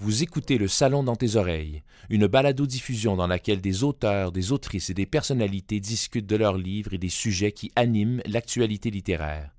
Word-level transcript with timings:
Vous 0.00 0.22
écoutez 0.22 0.58
Le 0.58 0.68
Salon 0.68 1.02
dans 1.02 1.16
tes 1.16 1.34
oreilles, 1.34 1.82
une 2.08 2.28
balado-diffusion 2.28 3.16
dans 3.16 3.26
laquelle 3.26 3.60
des 3.60 3.82
auteurs, 3.82 4.30
des 4.30 4.52
autrices 4.52 4.90
et 4.90 4.94
des 4.94 5.06
personnalités 5.06 5.80
discutent 5.80 6.26
de 6.26 6.36
leurs 6.36 6.56
livres 6.56 6.94
et 6.94 6.98
des 6.98 7.08
sujets 7.08 7.50
qui 7.50 7.72
animent 7.74 8.22
l'actualité 8.24 8.90
littéraire. 8.90 9.50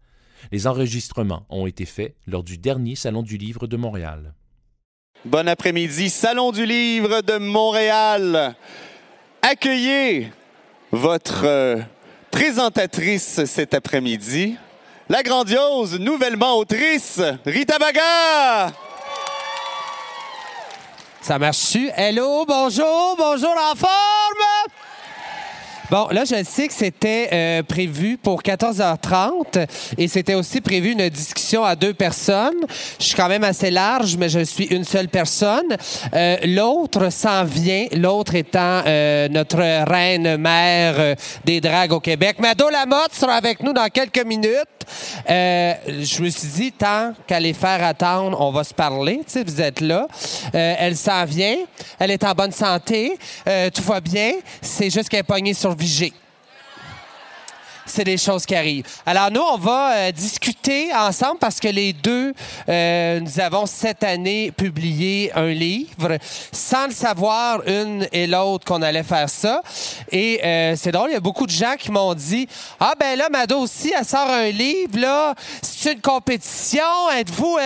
Les 0.53 0.65
enregistrements 0.65 1.45
ont 1.49 1.67
été 1.67 1.83
faits 1.85 2.15
lors 2.25 2.43
du 2.43 2.57
dernier 2.57 2.95
Salon 2.95 3.21
du 3.21 3.35
Livre 3.35 3.67
de 3.67 3.75
Montréal. 3.75 4.33
Bon 5.25 5.45
après-midi, 5.45 6.09
Salon 6.09 6.53
du 6.53 6.65
Livre 6.65 7.19
de 7.19 7.37
Montréal. 7.37 8.55
Accueillez 9.41 10.31
votre 10.93 11.43
euh, 11.43 11.81
présentatrice 12.31 13.43
cet 13.43 13.73
après-midi, 13.73 14.55
la 15.09 15.21
grandiose, 15.21 15.99
nouvellement 15.99 16.57
autrice, 16.57 17.21
Rita 17.45 17.77
Baga. 17.77 18.73
Ça 21.21 21.37
marche-tu? 21.37 21.89
Hello, 21.95 22.45
bonjour, 22.45 23.15
bonjour 23.17 23.53
en 23.71 23.75
forme! 23.75 23.89
Bon, 25.89 26.07
là, 26.11 26.23
je 26.23 26.43
sais 26.43 26.67
que 26.67 26.73
c'était 26.73 27.29
euh, 27.33 27.63
prévu 27.63 28.17
pour 28.17 28.43
14h30 28.43 29.65
et 29.97 30.07
c'était 30.07 30.35
aussi 30.35 30.61
prévu 30.61 30.91
une 30.91 31.09
discussion 31.09 31.63
à 31.63 31.75
deux 31.75 31.95
personnes. 31.95 32.59
Je 32.99 33.05
suis 33.05 33.15
quand 33.15 33.27
même 33.27 33.43
assez 33.43 33.71
large, 33.71 34.15
mais 34.15 34.29
je 34.29 34.41
suis 34.41 34.65
une 34.65 34.83
seule 34.83 35.07
personne. 35.07 35.77
Euh, 36.13 36.37
l'autre 36.45 37.11
s'en 37.11 37.43
vient, 37.43 37.87
l'autre 37.93 38.35
étant 38.35 38.83
euh, 38.85 39.27
notre 39.29 39.57
reine 39.57 40.37
mère 40.37 40.95
euh, 40.99 41.15
des 41.45 41.59
dragues 41.59 41.93
au 41.93 41.99
Québec. 41.99 42.37
Mado 42.39 42.69
Lamotte 42.69 43.13
sera 43.13 43.33
avec 43.33 43.63
nous 43.63 43.73
dans 43.73 43.87
quelques 43.87 44.23
minutes. 44.23 44.65
Euh, 45.29 45.73
je 45.87 46.21
me 46.21 46.29
suis 46.29 46.47
dit, 46.47 46.71
tant 46.71 47.13
qu'à 47.27 47.39
les 47.39 47.53
faire 47.53 47.83
attendre, 47.83 48.39
on 48.41 48.51
va 48.51 48.63
se 48.63 48.73
parler. 48.73 49.21
Tu 49.25 49.33
sais, 49.33 49.43
vous 49.43 49.61
êtes 49.61 49.81
là. 49.81 50.07
Euh, 50.55 50.75
elle 50.77 50.95
s'en 50.95 51.25
vient. 51.25 51.57
Elle 51.99 52.11
est 52.11 52.23
en 52.23 52.33
bonne 52.33 52.51
santé. 52.51 53.17
Tout 53.73 53.83
va 53.83 54.01
bien. 54.01 54.33
C'est 54.61 54.89
juste 54.89 55.09
qu'elle 55.09 55.21
est 55.21 55.23
pognée 55.23 55.53
sur 55.53 55.75
C'est 57.85 58.03
des 58.03 58.17
choses 58.17 58.45
qui 58.45 58.55
arrivent. 58.55 58.85
Alors 59.05 59.31
nous, 59.31 59.41
on 59.41 59.57
va 59.57 59.93
euh, 59.93 60.11
discuter 60.11 60.93
ensemble 60.93 61.39
parce 61.39 61.59
que 61.59 61.67
les 61.67 61.91
deux, 61.91 62.33
euh, 62.67 63.19
nous 63.19 63.39
avons 63.39 63.65
cette 63.65 64.03
année 64.03 64.51
publié 64.51 65.31
un 65.33 65.47
livre 65.47 66.19
sans 66.51 66.85
le 66.87 66.93
savoir 66.93 67.67
une 67.67 68.07
et 68.11 68.27
l'autre 68.27 68.65
qu'on 68.65 68.83
allait 68.83 69.03
faire 69.03 69.27
ça. 69.27 69.63
Et 70.11 70.39
euh, 70.43 70.75
c'est 70.77 70.91
drôle, 70.91 71.09
il 71.09 71.13
y 71.13 71.17
a 71.17 71.21
beaucoup 71.21 71.47
de 71.47 71.51
gens 71.51 71.75
qui 71.79 71.91
m'ont 71.91 72.13
dit 72.13 72.47
ah 72.79 72.93
ben 72.99 73.17
là, 73.17 73.27
Mado 73.29 73.57
aussi, 73.57 73.91
elle 73.97 74.05
sort 74.05 74.29
un 74.29 74.51
livre 74.51 74.99
là, 74.99 75.33
c'est 75.63 75.93
une 75.93 76.01
compétition, 76.01 77.09
êtes-vous 77.17 77.57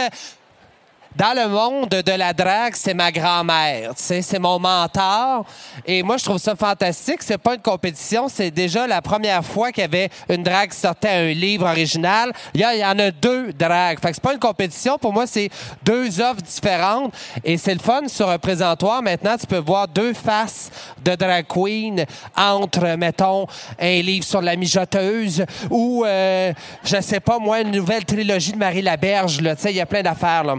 dans 1.16 1.34
le 1.36 1.48
monde 1.48 1.90
de 1.90 2.12
la 2.12 2.34
drague, 2.34 2.74
c'est 2.76 2.94
ma 2.94 3.12
grand-mère, 3.12 3.92
c'est 3.96 4.40
mon 4.40 4.58
mentor. 4.58 5.46
Et 5.86 6.02
moi, 6.02 6.18
je 6.18 6.24
trouve 6.24 6.40
ça 6.40 6.56
fantastique. 6.56 7.22
C'est 7.22 7.38
pas 7.38 7.56
une 7.56 7.62
compétition, 7.62 8.28
c'est 8.28 8.50
déjà 8.50 8.88
la 8.88 9.02
première 9.02 9.46
fois 9.46 9.72
qu'il 9.72 9.82
y 9.82 9.86
avait 9.86 10.10
une 10.30 10.44
drague 10.44 10.72
qui 10.72 10.78
sortait 10.78 11.10
un 11.10 11.34
livre 11.34 11.68
original. 11.68 12.32
Il 12.54 12.62
y, 12.62 12.86
en 12.86 12.98
a 12.98 13.12
deux 13.12 13.54
dragues. 13.54 14.00
Fait 14.00 14.10
que 14.10 14.16
c'est 14.16 14.24
pas 14.24 14.34
une 14.34 14.40
compétition. 14.40 14.98
Pour 14.98 15.14
moi, 15.14 15.28
c'est 15.28 15.50
deux 15.84 16.20
offres 16.20 16.42
différentes. 16.42 17.14
Et 17.44 17.58
c'est 17.58 17.74
le 17.74 17.80
fun 17.80 18.08
sur 18.08 18.30
un 18.30 18.40
présentoir. 18.40 19.02
Maintenant, 19.04 19.38
tu 19.38 19.46
peux 19.46 19.58
voir 19.58 19.88
deux 19.88 20.14
faces 20.14 20.72
de 21.04 21.16
drag 21.16 21.46
queen 21.48 22.06
entre, 22.36 22.96
mettons, 22.96 23.46
un 23.80 24.02
livre 24.02 24.26
sur 24.26 24.42
la 24.42 24.56
mijoteuse 24.56 25.46
ou, 25.70 26.04
euh, 26.06 26.54
je 26.84 27.02
sais 27.02 27.20
pas, 27.20 27.38
moi, 27.38 27.62
une 27.62 27.72
nouvelle 27.72 28.06
trilogie 28.06 28.54
de 28.54 28.58
Marie 28.58 28.82
Laberge. 28.82 29.38
Tu 29.38 29.46
sais, 29.58 29.72
il 29.72 29.78
y 29.78 29.82
a 29.82 29.86
plein 29.86 30.02
d'affaires, 30.02 30.44
là. 30.44 30.56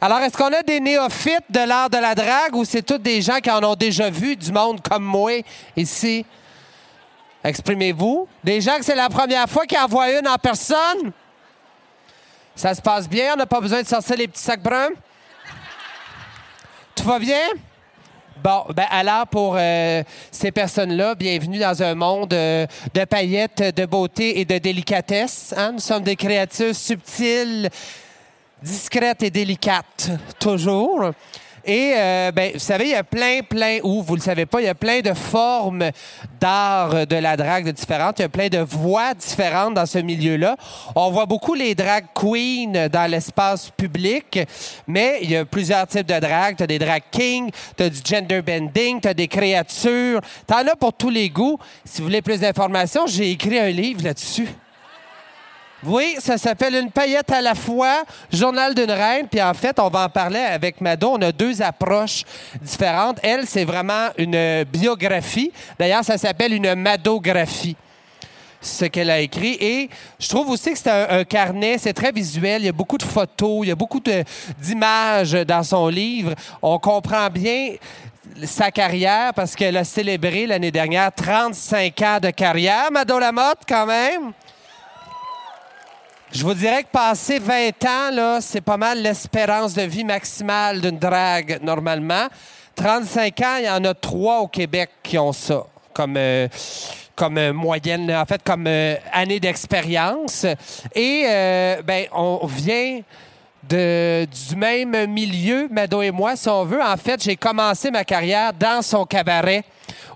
Alors, 0.00 0.20
est-ce 0.20 0.36
qu'on 0.36 0.52
a 0.52 0.62
des 0.62 0.78
néophytes 0.78 1.50
de 1.50 1.58
l'art 1.58 1.90
de 1.90 1.98
la 1.98 2.14
drague 2.14 2.54
ou 2.54 2.64
c'est 2.64 2.82
tous 2.82 2.98
des 2.98 3.20
gens 3.20 3.38
qui 3.38 3.50
en 3.50 3.64
ont 3.64 3.74
déjà 3.74 4.10
vu 4.10 4.36
du 4.36 4.52
monde 4.52 4.80
comme 4.80 5.02
moi 5.02 5.32
ici? 5.76 6.24
Exprimez-vous. 7.42 8.28
Des 8.44 8.60
gens 8.60 8.76
que 8.76 8.84
c'est 8.84 8.94
la 8.94 9.08
première 9.08 9.48
fois 9.48 9.66
qu'ils 9.66 9.78
en 9.78 9.88
voient 9.88 10.12
une 10.12 10.28
en 10.28 10.36
personne? 10.36 11.10
Ça 12.54 12.74
se 12.74 12.80
passe 12.80 13.08
bien? 13.08 13.32
On 13.34 13.36
n'a 13.36 13.46
pas 13.46 13.60
besoin 13.60 13.82
de 13.82 13.88
sortir 13.88 14.16
les 14.16 14.28
petits 14.28 14.42
sacs 14.42 14.62
bruns? 14.62 14.90
Tout 16.94 17.04
va 17.04 17.18
bien? 17.18 17.48
Bon, 18.42 18.66
ben 18.72 18.86
alors 18.92 19.26
pour 19.26 19.56
euh, 19.58 20.04
ces 20.30 20.52
personnes-là, 20.52 21.16
bienvenue 21.16 21.58
dans 21.58 21.82
un 21.82 21.96
monde 21.96 22.32
euh, 22.32 22.68
de 22.94 23.04
paillettes, 23.04 23.74
de 23.76 23.84
beauté 23.84 24.38
et 24.38 24.44
de 24.44 24.58
délicatesse. 24.58 25.52
hein? 25.56 25.72
Nous 25.72 25.80
sommes 25.80 26.04
des 26.04 26.14
créatures 26.14 26.74
subtiles, 26.74 27.68
discrète 28.62 29.22
et 29.22 29.30
délicate, 29.30 30.10
toujours. 30.38 31.12
Et, 31.64 31.92
euh, 31.96 32.32
ben, 32.32 32.52
vous 32.54 32.58
savez, 32.60 32.84
il 32.86 32.90
y 32.92 32.94
a 32.94 33.04
plein, 33.04 33.40
plein, 33.42 33.78
ou 33.82 34.02
vous 34.02 34.14
le 34.14 34.22
savez 34.22 34.46
pas, 34.46 34.62
il 34.62 34.64
y 34.64 34.68
a 34.68 34.74
plein 34.74 35.00
de 35.00 35.12
formes 35.12 35.90
d'art 36.40 37.06
de 37.06 37.16
la 37.16 37.36
drague 37.36 37.70
différentes. 37.72 38.20
Il 38.20 38.22
y 38.22 38.24
a 38.24 38.30
plein 38.30 38.48
de 38.48 38.58
voix 38.58 39.12
différentes 39.12 39.74
dans 39.74 39.84
ce 39.84 39.98
milieu-là. 39.98 40.56
On 40.94 41.10
voit 41.10 41.26
beaucoup 41.26 41.52
les 41.52 41.74
drag 41.74 42.06
queens 42.14 42.88
dans 42.88 43.10
l'espace 43.10 43.70
public, 43.70 44.40
mais 44.86 45.18
il 45.20 45.30
y 45.30 45.36
a 45.36 45.44
plusieurs 45.44 45.86
types 45.86 46.06
de 46.06 46.18
drag. 46.18 46.56
Tu 46.56 46.62
as 46.62 46.66
des 46.66 46.78
drag 46.78 47.02
kings, 47.10 47.50
tu 47.76 47.82
as 47.82 47.90
du 47.90 48.00
gender 48.02 48.40
bending, 48.40 49.00
tu 49.02 49.08
as 49.08 49.14
des 49.14 49.28
créatures. 49.28 50.22
Tu 50.46 50.54
en 50.54 50.66
as 50.66 50.76
pour 50.76 50.94
tous 50.94 51.10
les 51.10 51.28
goûts. 51.28 51.58
Si 51.84 51.98
vous 51.98 52.06
voulez 52.06 52.22
plus 52.22 52.40
d'informations, 52.40 53.06
j'ai 53.06 53.30
écrit 53.32 53.58
un 53.58 53.68
livre 53.68 54.04
là-dessus. 54.04 54.48
Oui, 55.84 56.16
ça 56.18 56.38
s'appelle 56.38 56.74
Une 56.74 56.90
paillette 56.90 57.30
à 57.30 57.40
la 57.40 57.54
fois, 57.54 58.02
Journal 58.32 58.74
d'une 58.74 58.90
reine. 58.90 59.28
Puis 59.28 59.40
en 59.40 59.54
fait, 59.54 59.78
on 59.78 59.88
va 59.88 60.06
en 60.06 60.08
parler 60.08 60.40
avec 60.40 60.80
Mado. 60.80 61.10
On 61.12 61.22
a 61.22 61.30
deux 61.30 61.62
approches 61.62 62.24
différentes. 62.60 63.18
Elle, 63.22 63.46
c'est 63.46 63.64
vraiment 63.64 64.08
une 64.16 64.64
biographie. 64.64 65.52
D'ailleurs, 65.78 66.04
ça 66.04 66.18
s'appelle 66.18 66.52
une 66.52 66.74
madographie 66.74 67.76
ce 68.60 68.86
qu'elle 68.86 69.10
a 69.10 69.20
écrit. 69.20 69.56
Et 69.60 69.88
je 70.18 70.28
trouve 70.28 70.50
aussi 70.50 70.72
que 70.72 70.78
c'est 70.78 70.90
un, 70.90 71.22
carnet, 71.22 71.78
c'est 71.78 71.92
très 71.92 72.10
visuel. 72.10 72.62
Il 72.62 72.66
y 72.66 72.68
a 72.68 72.72
beaucoup 72.72 72.98
de 72.98 73.04
photos, 73.04 73.60
il 73.62 73.68
y 73.68 73.72
a 73.72 73.76
beaucoup 73.76 74.00
d'images 74.58 75.32
dans 75.32 75.62
son 75.62 75.86
livre. 75.86 76.34
On 76.60 76.78
comprend 76.80 77.28
bien 77.30 77.74
sa 78.44 78.72
carrière 78.72 79.32
parce 79.32 79.54
qu'elle 79.54 79.76
a 79.76 79.84
célébré 79.84 80.46
l'année 80.46 80.72
dernière 80.72 81.12
35 81.14 82.02
ans 82.02 82.18
de 82.20 82.30
carrière. 82.30 82.90
Mado 82.90 83.18
Lamotte, 83.18 83.62
quand 83.66 83.86
même. 83.86 84.32
Je 86.30 86.44
vous 86.44 86.52
dirais 86.52 86.82
que 86.82 86.88
passer 86.88 87.38
20 87.38 87.84
ans, 87.86 88.38
c'est 88.42 88.60
pas 88.60 88.76
mal 88.76 89.00
l'espérance 89.00 89.72
de 89.72 89.82
vie 89.82 90.04
maximale 90.04 90.82
d'une 90.82 90.98
drague, 90.98 91.58
normalement. 91.62 92.28
35 92.74 93.40
ans, 93.40 93.56
il 93.58 93.64
y 93.64 93.70
en 93.70 93.82
a 93.84 93.94
trois 93.94 94.40
au 94.40 94.46
Québec 94.46 94.90
qui 95.02 95.16
ont 95.16 95.32
ça, 95.32 95.64
comme, 95.94 96.16
euh, 96.18 96.46
euh, 97.22 97.52
moyenne, 97.54 98.12
en 98.12 98.26
fait, 98.26 98.42
comme 98.44 98.66
euh, 98.66 98.96
année 99.10 99.40
d'expérience. 99.40 100.44
Et, 100.94 101.24
euh, 101.26 101.82
ben, 101.82 102.04
on 102.12 102.46
vient 102.46 103.00
du 103.62 104.56
même 104.56 105.10
milieu, 105.10 105.66
Mado 105.70 106.02
et 106.02 106.10
moi, 106.10 106.36
si 106.36 106.48
on 106.50 106.64
veut. 106.64 106.82
En 106.82 106.96
fait, 106.98 107.22
j'ai 107.22 107.36
commencé 107.36 107.90
ma 107.90 108.04
carrière 108.04 108.52
dans 108.52 108.82
son 108.82 109.06
cabaret 109.06 109.64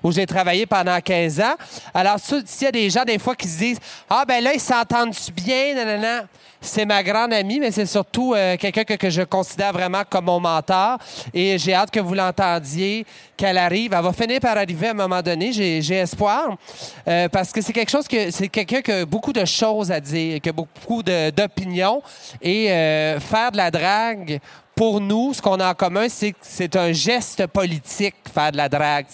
où 0.03 0.13
j'ai 0.13 0.27
travaillé 0.27 0.67
pendant 0.67 1.01
15 1.01 1.41
ans. 1.41 1.55
Alors, 1.95 2.17
s'il 2.19 2.65
y 2.65 2.67
a 2.67 2.73
des 2.73 2.91
gens, 2.91 3.05
des 3.05 3.19
fois, 3.19 3.35
qui 3.35 3.49
se 3.49 3.59
disent 3.59 3.79
Ah, 4.09 4.25
ben 4.27 4.43
là, 4.43 4.53
ils 4.55 4.61
s'entendent-tu 4.61 5.33
bien? 5.33 5.75
Nanana. 5.75 6.25
C'est 6.65 6.87
ma 6.87 7.03
grande 7.03 7.33
amie, 7.33 7.59
mais 7.59 7.73
c'est 7.73 7.87
surtout 7.87 8.35
euh, 8.35 8.57
quelqu'un 8.57 8.85
que, 8.85 8.95
que 8.95 9.11
je 9.11 9.23
considère 9.23 9.73
vraiment 9.73 10.03
comme 10.09 10.27
mon 10.27 10.39
mentor. 10.39 10.97
Et 11.35 11.59
j'ai 11.59 11.75
hâte 11.75 11.91
que 11.91 11.99
vous 11.99 12.15
l'entendiez, 12.15 13.05
qu'elle 13.37 13.59
arrive. 13.59 13.93
Elle 13.93 14.05
va 14.05 14.13
finir 14.13 14.39
par 14.39 14.57
arriver 14.57 14.87
à 14.87 14.91
un 14.93 14.95
moment 14.95 15.21
donné, 15.23 15.53
j'ai 15.53 15.95
espoir. 15.95 16.57
Euh, 17.09 17.29
parce 17.29 17.51
que 17.51 17.61
c'est 17.61 17.73
quelque 17.73 17.91
chose 17.91 18.07
que 18.07 18.31
c'est 18.31 18.47
quelqu'un 18.47 18.81
qui 18.81 18.93
a 18.93 19.05
beaucoup 19.05 19.33
de 19.33 19.45
choses 19.45 19.91
à 19.91 19.99
dire, 19.99 20.41
qui 20.41 20.51
a 20.51 20.53
beaucoup 20.53 21.03
d'opinions. 21.03 22.01
Et 22.41 22.71
euh, 22.71 23.19
faire 23.19 23.51
de 23.51 23.57
la 23.57 23.73
drague, 23.73 24.39
pour 24.75 25.01
nous, 25.01 25.35
ce 25.35 25.43
qu'on 25.43 25.61
a 25.61 25.71
en 25.71 25.75
commun, 25.75 26.07
c'est 26.09 26.33
que 26.33 26.39
c'est 26.41 26.77
un 26.77 26.93
geste 26.93 27.47
politique, 27.47 28.15
faire 28.33 28.53
de 28.53 28.57
la 28.57 28.69
drague. 28.69 29.07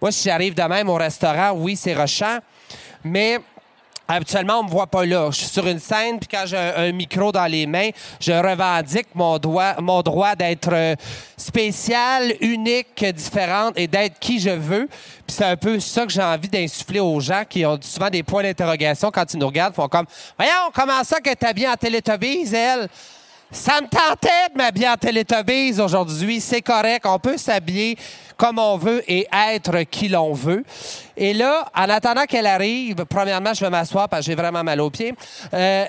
Moi, 0.00 0.10
si 0.12 0.28
j'arrive 0.28 0.54
de 0.54 0.62
même 0.62 0.88
au 0.88 0.96
restaurant, 0.96 1.52
oui, 1.52 1.76
c'est 1.76 1.94
rochant, 1.94 2.38
mais 3.04 3.38
habituellement, 4.08 4.60
on 4.60 4.64
me 4.64 4.68
voit 4.68 4.86
pas 4.86 5.04
là. 5.04 5.30
Je 5.30 5.36
suis 5.36 5.46
sur 5.46 5.66
une 5.66 5.78
scène, 5.78 6.18
puis 6.18 6.28
quand 6.28 6.44
j'ai 6.46 6.56
un, 6.56 6.92
micro 6.92 7.32
dans 7.32 7.46
les 7.46 7.66
mains, 7.66 7.90
je 8.20 8.32
revendique 8.32 9.08
mon, 9.14 9.38
droit- 9.38 9.80
mon 9.80 10.02
droit 10.02 10.34
d'être 10.34 10.72
euh, 10.72 10.94
spécial, 11.36 12.34
unique, 12.40 13.04
différente 13.14 13.74
et 13.76 13.86
d'être 13.86 14.18
qui 14.18 14.40
je 14.40 14.50
veux. 14.50 14.86
Puis 15.26 15.36
c'est 15.36 15.44
un 15.44 15.56
peu 15.56 15.80
ça 15.80 16.04
que 16.04 16.12
j'ai 16.12 16.22
envie 16.22 16.48
d'insuffler 16.48 17.00
aux 17.00 17.20
gens 17.20 17.42
qui 17.48 17.64
ont 17.64 17.78
souvent 17.80 18.10
des 18.10 18.22
points 18.22 18.42
d'interrogation 18.42 19.10
quand 19.10 19.32
ils 19.32 19.38
nous 19.38 19.46
regardent, 19.46 19.74
font 19.74 19.88
comme 19.88 20.06
«Voyons, 20.38 20.70
comment 20.74 21.02
ça 21.04 21.20
que 21.20 21.32
t'es 21.32 21.52
bien 21.54 21.72
en 21.72 21.76
Télétobies, 21.76 22.52
elle?» 22.54 22.88
Ça 23.50 23.80
me 23.80 23.86
tentait 23.86 24.52
de 24.52 24.58
m'habiller 24.58 24.88
en 24.88 24.96
Télétobies 24.96 25.80
aujourd'hui. 25.80 26.40
C'est 26.40 26.62
correct. 26.62 27.06
On 27.06 27.18
peut 27.18 27.38
s'habiller 27.38 27.96
comme 28.36 28.58
on 28.58 28.76
veut 28.76 29.02
et 29.10 29.26
être 29.32 29.82
qui 29.82 30.08
l'on 30.08 30.32
veut. 30.32 30.64
Et 31.16 31.32
là, 31.32 31.70
en 31.74 31.88
attendant 31.88 32.24
qu'elle 32.24 32.46
arrive, 32.46 33.04
premièrement, 33.08 33.54
je 33.54 33.60
vais 33.60 33.70
m'asseoir 33.70 34.08
parce 34.08 34.22
que 34.22 34.32
j'ai 34.32 34.34
vraiment 34.34 34.64
mal 34.64 34.80
aux 34.80 34.90
pieds. 34.90 35.14
Euh, 35.54 35.86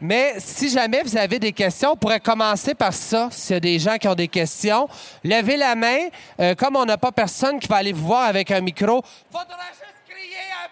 Mais 0.00 0.36
si 0.38 0.70
jamais 0.70 1.02
vous 1.02 1.16
avez 1.16 1.38
des 1.38 1.52
questions, 1.52 1.90
on 1.92 1.96
pourrait 1.96 2.20
commencer 2.20 2.74
par 2.74 2.94
ça. 2.94 3.28
S'il 3.30 3.54
y 3.54 3.56
a 3.56 3.60
des 3.60 3.78
gens 3.78 3.98
qui 3.98 4.08
ont 4.08 4.14
des 4.14 4.28
questions, 4.28 4.88
levez 5.22 5.58
la 5.58 5.74
main. 5.74 6.08
Euh, 6.40 6.54
comme 6.54 6.76
on 6.76 6.86
n'a 6.86 6.96
pas 6.96 7.12
personne 7.12 7.58
qui 7.60 7.68
va 7.68 7.76
aller 7.76 7.92
vous 7.92 8.06
voir 8.06 8.22
avec 8.22 8.50
un 8.50 8.62
micro, 8.62 9.02
faudra 9.30 9.58
juste 9.72 10.00
crier 10.08 10.38
un 10.64 10.68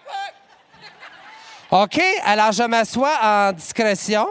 peu. 1.77 1.83
OK? 1.83 2.01
Alors, 2.25 2.53
je 2.53 2.63
m'assois 2.63 3.15
en 3.21 3.51
discrétion. 3.51 4.25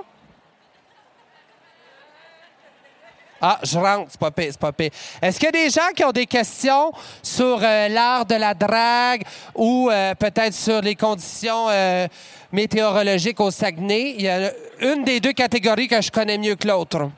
Ah, 3.40 3.60
je 3.62 3.78
rentre, 3.78 4.10
c'est 4.10 4.18
pas 4.18 4.32
pire, 4.32 4.48
c'est 4.50 4.58
pas 4.58 4.72
pire. 4.72 4.90
Est-ce 5.22 5.38
qu'il 5.38 5.46
y 5.46 5.48
a 5.48 5.52
des 5.52 5.70
gens 5.70 5.88
qui 5.94 6.04
ont 6.04 6.10
des 6.10 6.26
questions 6.26 6.92
sur 7.22 7.60
euh, 7.62 7.88
l'art 7.88 8.26
de 8.26 8.34
la 8.34 8.52
drague 8.52 9.22
ou 9.54 9.88
euh, 9.90 10.14
peut-être 10.16 10.54
sur 10.54 10.80
les 10.80 10.96
conditions 10.96 11.68
euh, 11.68 12.08
météorologiques 12.50 13.38
au 13.38 13.52
Saguenay? 13.52 14.14
Il 14.18 14.22
y 14.22 14.28
a 14.28 14.52
une 14.80 15.04
des 15.04 15.20
deux 15.20 15.32
catégories 15.32 15.86
que 15.86 16.00
je 16.00 16.10
connais 16.10 16.36
mieux 16.36 16.56
que 16.56 16.66
l'autre. 16.66 17.10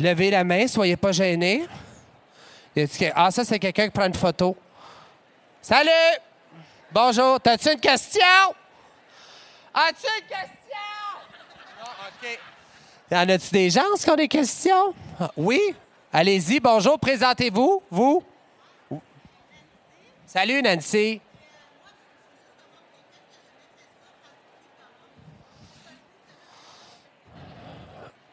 Levez 0.00 0.30
la 0.30 0.44
main, 0.44 0.66
soyez 0.66 0.96
pas 0.96 1.12
gênés. 1.12 1.66
Ah, 3.14 3.30
ça, 3.30 3.44
c'est 3.44 3.58
quelqu'un 3.58 3.86
qui 3.86 3.90
prend 3.90 4.06
une 4.06 4.14
photo. 4.14 4.56
Salut! 5.60 5.90
Bonjour, 6.92 7.40
t'as-tu 7.40 7.72
une 7.72 7.80
question? 7.80 8.20
As-tu 9.74 10.06
une 10.06 10.26
question? 10.26 10.46
Non, 11.80 11.90
OK. 12.08 12.38
En 13.12 13.28
a-tu 13.28 13.50
des 13.50 13.70
gens 13.70 13.82
qui 13.96 14.10
ont 14.10 14.16
des 14.16 14.28
questions? 14.28 14.94
Ah, 15.20 15.30
Oui? 15.36 15.60
Allez-y, 16.12 16.58
bonjour, 16.60 16.98
présentez-vous, 16.98 17.82
vous. 17.90 18.22
Salut, 20.26 20.60
Nancy. 20.62 21.20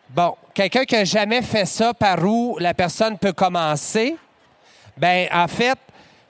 Bon, 0.09 0.35
quelqu'un 0.53 0.85
qui 0.85 0.95
n'a 0.95 1.05
jamais 1.05 1.41
fait 1.41 1.65
ça, 1.65 1.93
par 1.93 2.23
où 2.23 2.57
la 2.59 2.73
personne 2.73 3.17
peut 3.17 3.33
commencer? 3.33 4.15
Ben, 4.95 5.27
en 5.31 5.47
fait, 5.47 5.77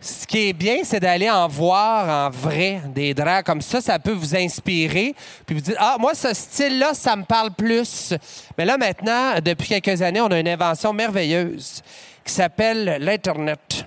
ce 0.03 0.27
qui 0.27 0.49
est 0.49 0.53
bien, 0.53 0.79
c'est 0.83 0.99
d'aller 0.99 1.29
en 1.29 1.47
voir 1.47 2.27
en 2.27 2.29
vrai 2.29 2.81
des 2.93 3.13
draps 3.13 3.45
comme 3.45 3.61
ça. 3.61 3.79
Ça 3.79 3.97
peut 3.99 4.11
vous 4.11 4.35
inspirer. 4.35 5.15
Puis 5.45 5.55
vous 5.55 5.61
dire, 5.61 5.77
ah, 5.79 5.95
moi, 5.97 6.13
ce 6.13 6.33
style-là, 6.33 6.93
ça 6.93 7.15
me 7.15 7.23
parle 7.23 7.51
plus. 7.51 8.13
Mais 8.57 8.65
là, 8.65 8.77
maintenant, 8.77 9.39
depuis 9.43 9.69
quelques 9.69 10.01
années, 10.01 10.19
on 10.19 10.27
a 10.27 10.39
une 10.39 10.49
invention 10.49 10.91
merveilleuse 10.91 11.81
qui 12.25 12.33
s'appelle 12.33 12.97
l'Internet. 12.99 13.85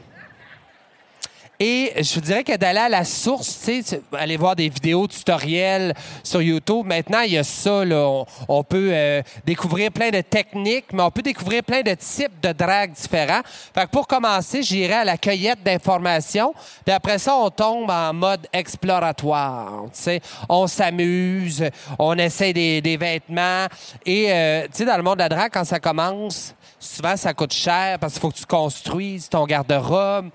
Et 1.59 1.93
je 1.97 2.15
vous 2.15 2.21
dirais 2.21 2.45
que 2.45 2.57
d'aller 2.57 2.81
à 2.81 2.89
la 2.89 3.05
source, 3.05 3.61
tu 3.65 3.83
sais, 3.83 4.03
aller 4.13 4.37
voir 4.37 4.55
des 4.55 4.69
vidéos 4.69 5.07
tutoriels 5.07 5.95
sur 6.23 6.43
YouTube, 6.43 6.85
maintenant, 6.85 7.21
il 7.21 7.33
y 7.33 7.39
a 7.39 7.45
ça. 7.45 7.85
Là, 7.85 8.07
on, 8.07 8.27
on 8.49 8.63
peut 8.63 8.91
euh, 8.93 9.23
découvrir 9.45 9.91
plein 9.91 10.11
de 10.11 10.21
techniques, 10.21 10.93
mais 10.93 11.03
on 11.03 11.11
peut 11.11 11.23
découvrir 11.23 11.63
plein 11.63 11.81
de 11.81 11.95
types 11.95 12.41
de 12.43 12.53
drague 12.53 12.93
différents. 12.93 13.41
Fait 13.75 13.87
que 13.87 13.91
pour 13.91 14.07
commencer, 14.07 14.63
j'irai 14.63 14.95
à 14.95 15.05
la 15.05 15.17
cueillette 15.17 15.63
d'informations. 15.63 16.53
Puis 16.85 16.95
après 16.95 17.19
ça, 17.19 17.35
on 17.35 17.51
tombe 17.51 17.91
en 17.91 18.13
mode 18.13 18.47
exploratoire. 18.53 19.85
tu 19.95 20.03
sais. 20.03 20.21
On 20.49 20.67
s'amuse, 20.67 21.65
on 21.99 22.19
essaie 22.19 22.53
des, 22.53 22.83
des 22.83 22.97
vêtements. 22.97 23.67
Et, 24.05 24.27
euh, 24.31 24.65
tu 24.65 24.79
sais, 24.79 24.85
dans 24.85 24.97
le 24.97 25.03
monde 25.03 25.17
de 25.17 25.23
la 25.23 25.29
drague, 25.29 25.53
quand 25.53 25.65
ça 25.65 25.81
commence, 25.81 26.55
souvent, 26.79 27.17
ça 27.17 27.33
coûte 27.33 27.53
cher 27.53 27.99
parce 27.99 28.15
qu'il 28.15 28.23
faut 28.23 28.31
que 28.31 28.37
tu 28.37 28.47
construises 28.47 29.29
ton 29.29 29.45
garde-robe. 29.47 30.29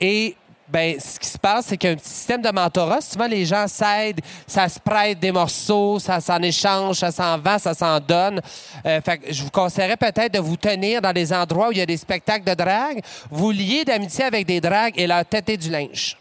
Et 0.00 0.36
ben, 0.74 0.98
ce 0.98 1.20
qui 1.20 1.28
se 1.28 1.38
passe, 1.38 1.66
c'est 1.66 1.76
qu'il 1.76 1.88
y 1.88 1.92
a 1.92 1.94
un 1.94 1.96
petit 1.96 2.10
système 2.10 2.42
de 2.42 2.50
mentorat. 2.50 3.00
Souvent, 3.00 3.28
les 3.28 3.44
gens 3.44 3.68
s'aident, 3.68 4.20
ça 4.44 4.68
se 4.68 4.80
prête 4.80 5.20
des 5.20 5.30
morceaux, 5.30 6.00
ça 6.00 6.20
s'en 6.20 6.42
échange, 6.42 6.96
ça 6.96 7.12
s'en 7.12 7.38
vend, 7.38 7.60
ça 7.60 7.74
s'en 7.74 8.00
donne. 8.00 8.40
Euh, 8.84 9.00
fait 9.00 9.18
que 9.18 9.32
je 9.32 9.44
vous 9.44 9.52
conseillerais 9.52 9.96
peut-être 9.96 10.34
de 10.34 10.40
vous 10.40 10.56
tenir 10.56 11.00
dans 11.00 11.12
des 11.12 11.32
endroits 11.32 11.68
où 11.68 11.70
il 11.70 11.78
y 11.78 11.80
a 11.80 11.86
des 11.86 11.96
spectacles 11.96 12.44
de 12.44 12.54
drague, 12.54 13.00
vous 13.30 13.52
lier 13.52 13.84
d'amitié 13.84 14.24
avec 14.24 14.46
des 14.46 14.60
dragues 14.60 14.94
et 14.96 15.06
leur 15.06 15.24
têter 15.24 15.56
du 15.56 15.70
linge. 15.70 16.18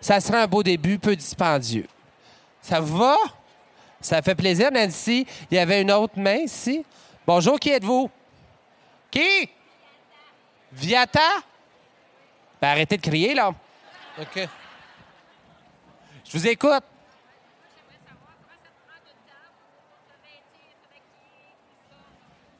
Ça 0.00 0.20
serait 0.20 0.42
un 0.42 0.46
beau 0.46 0.62
début, 0.62 1.00
peu 1.00 1.16
dispendieux. 1.16 1.88
Ça 2.62 2.78
vous 2.78 2.98
va? 2.98 3.16
Ça 4.00 4.22
fait 4.22 4.36
plaisir, 4.36 4.70
Nancy. 4.70 5.26
Il 5.50 5.56
y 5.56 5.58
avait 5.58 5.82
une 5.82 5.90
autre 5.90 6.14
main 6.16 6.36
ici. 6.36 6.84
Bonjour, 7.26 7.58
qui 7.58 7.70
êtes-vous? 7.70 8.08
Qui? 9.10 9.50
Viata? 10.72 11.47
Ben, 12.60 12.68
arrêtez 12.68 12.96
de 12.96 13.02
crier, 13.02 13.34
là. 13.34 13.50
OK. 14.20 14.48
Je 16.24 16.38
vous 16.38 16.46
écoute. 16.46 16.82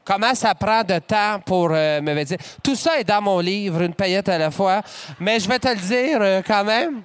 Comment 0.03 0.33
ça 0.33 0.55
prend 0.55 0.83
de 0.83 0.97
temps 0.97 1.39
pour 1.45 1.69
euh, 1.71 2.01
me 2.01 2.13
vêtir? 2.13 2.37
Tout 2.63 2.75
ça 2.75 2.99
est 2.99 3.03
dans 3.03 3.21
mon 3.21 3.39
livre, 3.39 3.81
une 3.81 3.93
paillette 3.93 4.27
à 4.27 4.39
la 4.39 4.49
fois. 4.49 4.81
Mais 5.19 5.39
je 5.39 5.47
vais 5.47 5.59
te 5.59 5.67
le 5.67 5.75
dire 5.75 6.17
euh, 6.19 6.41
quand 6.41 6.63
même. 6.63 7.03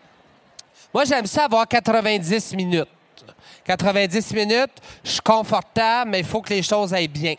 Moi, 0.93 1.05
j'aime 1.05 1.27
ça 1.27 1.45
avoir 1.45 1.69
90 1.69 2.55
minutes. 2.55 2.89
90 3.65 4.33
minutes, 4.33 4.81
je 5.03 5.11
suis 5.11 5.21
confortable, 5.21 6.13
mais 6.13 6.21
il 6.21 6.25
faut 6.25 6.41
que 6.41 6.51
les 6.55 6.63
choses 6.63 6.95
aillent 6.95 7.09
bien. 7.09 7.35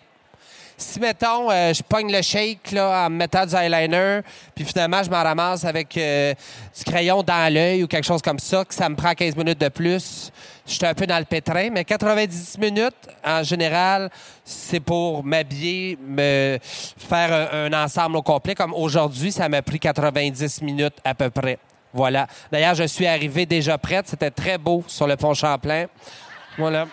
Si, 0.78 1.00
mettons, 1.00 1.50
euh, 1.50 1.74
je 1.74 1.82
pogne 1.82 2.12
le 2.12 2.22
shake 2.22 2.72
là, 2.72 3.06
en 3.06 3.10
me 3.10 3.16
mettant 3.16 3.46
du 3.46 3.56
eyeliner, 3.56 4.20
puis 4.54 4.66
finalement, 4.66 5.02
je 5.02 5.10
m'en 5.10 5.24
ramasse 5.24 5.64
avec 5.64 5.96
euh, 5.98 6.34
du 6.78 6.84
crayon 6.84 7.24
dans 7.24 7.54
l'œil 7.54 7.84
ou 7.84 7.88
quelque 7.88 8.04
chose 8.04 8.22
comme 8.22 8.40
ça, 8.40 8.66
que 8.66 8.74
ça 8.74 8.90
me 8.90 8.96
prend 8.96 9.14
15 9.14 9.38
minutes 9.38 9.60
de 9.60 9.70
plus, 9.70 10.32
je 10.68 10.74
suis 10.74 10.86
un 10.86 10.94
peu 10.94 11.08
dans 11.08 11.18
le 11.18 11.24
pétrin. 11.24 11.70
Mais 11.72 11.86
90 11.86 12.58
minutes, 12.58 12.96
en 13.24 13.44
général, 13.44 14.10
c'est 14.44 14.82
pour 14.82 15.24
m'habiller, 15.24 15.98
me 16.06 16.58
faire 16.62 17.50
un, 17.54 17.72
un 17.72 17.84
ensemble 17.86 18.18
au 18.18 18.22
complet. 18.22 18.54
Comme 18.54 18.74
aujourd'hui, 18.74 19.32
ça 19.32 19.48
m'a 19.48 19.62
pris 19.62 19.80
90 19.80 20.62
minutes 20.62 20.98
à 21.06 21.14
peu 21.14 21.30
près. 21.30 21.58
Voilà. 21.94 22.28
D'ailleurs, 22.52 22.76
je 22.76 22.84
suis 22.84 23.08
arrivé 23.08 23.46
déjà 23.46 23.78
prête. 23.78 24.08
C'était 24.10 24.32
très 24.32 24.58
beau 24.58 24.84
sur 24.88 25.08
le 25.08 25.16
pont 25.16 25.34
Champlain. 25.34 25.86
Voilà. 26.58 26.88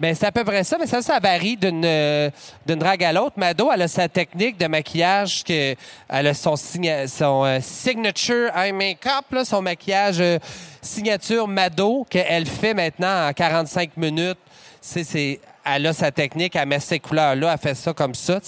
Ben, 0.00 0.14
c'est 0.14 0.26
à 0.26 0.32
peu 0.32 0.44
près 0.44 0.62
ça, 0.62 0.76
mais 0.78 0.86
ça, 0.86 1.02
ça 1.02 1.18
varie 1.18 1.56
d'une 1.56 1.82
euh, 1.84 2.30
d'une 2.66 2.78
drague 2.78 3.02
à 3.02 3.12
l'autre. 3.12 3.32
Mado, 3.36 3.68
elle 3.74 3.82
a 3.82 3.88
sa 3.88 4.08
technique 4.08 4.56
de 4.56 4.66
maquillage, 4.68 5.42
que, 5.42 5.74
elle 6.08 6.26
a 6.28 6.34
son, 6.34 6.54
signa- 6.54 7.08
son 7.08 7.44
euh, 7.44 7.58
signature 7.60 8.50
eye 8.56 8.72
makeup, 8.72 9.24
là, 9.32 9.44
son 9.44 9.60
maquillage 9.60 10.20
euh, 10.20 10.38
signature 10.80 11.48
Mado, 11.48 12.06
qu'elle 12.08 12.46
fait 12.46 12.74
maintenant 12.74 13.28
en 13.28 13.32
45 13.32 13.96
minutes. 13.96 14.38
C'est, 14.80 15.40
elle 15.64 15.86
a 15.86 15.92
sa 15.92 16.10
technique, 16.10 16.56
elle 16.56 16.68
met 16.68 16.80
ces 16.80 16.98
couleurs-là, 16.98 17.52
elle 17.52 17.58
fait 17.58 17.74
ça 17.74 17.92
comme 17.92 18.14
ça. 18.14 18.40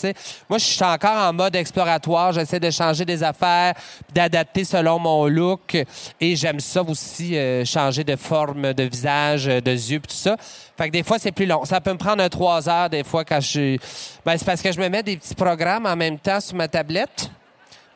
Moi, 0.48 0.58
je 0.58 0.64
suis 0.64 0.84
encore 0.84 1.16
en 1.16 1.32
mode 1.32 1.54
exploratoire. 1.54 2.32
J'essaie 2.32 2.60
de 2.60 2.70
changer 2.70 3.04
des 3.04 3.22
affaires, 3.22 3.74
d'adapter 4.14 4.64
selon 4.64 4.98
mon 4.98 5.26
look. 5.26 5.76
Et 6.20 6.36
j'aime 6.36 6.60
ça 6.60 6.82
aussi, 6.82 7.36
euh, 7.36 7.64
changer 7.64 8.04
de 8.04 8.16
forme 8.16 8.72
de 8.72 8.84
visage, 8.84 9.48
euh, 9.48 9.60
de 9.60 9.72
yeux, 9.72 10.00
tout 10.00 10.14
ça. 10.14 10.36
Fait 10.80 10.86
que 10.86 10.92
des 10.92 11.02
fois, 11.02 11.18
c'est 11.18 11.32
plus 11.32 11.44
long. 11.44 11.66
Ça 11.66 11.78
peut 11.78 11.92
me 11.92 11.98
prendre 11.98 12.22
un 12.22 12.30
trois 12.30 12.66
heures, 12.66 12.88
des 12.88 13.04
fois, 13.04 13.22
quand 13.22 13.38
je 13.38 13.46
suis. 13.46 13.80
Ben, 14.24 14.38
c'est 14.38 14.46
parce 14.46 14.62
que 14.62 14.72
je 14.72 14.80
me 14.80 14.88
mets 14.88 15.02
des 15.02 15.18
petits 15.18 15.34
programmes 15.34 15.84
en 15.84 15.94
même 15.94 16.18
temps 16.18 16.40
sur 16.40 16.56
ma 16.56 16.68
tablette. 16.68 17.30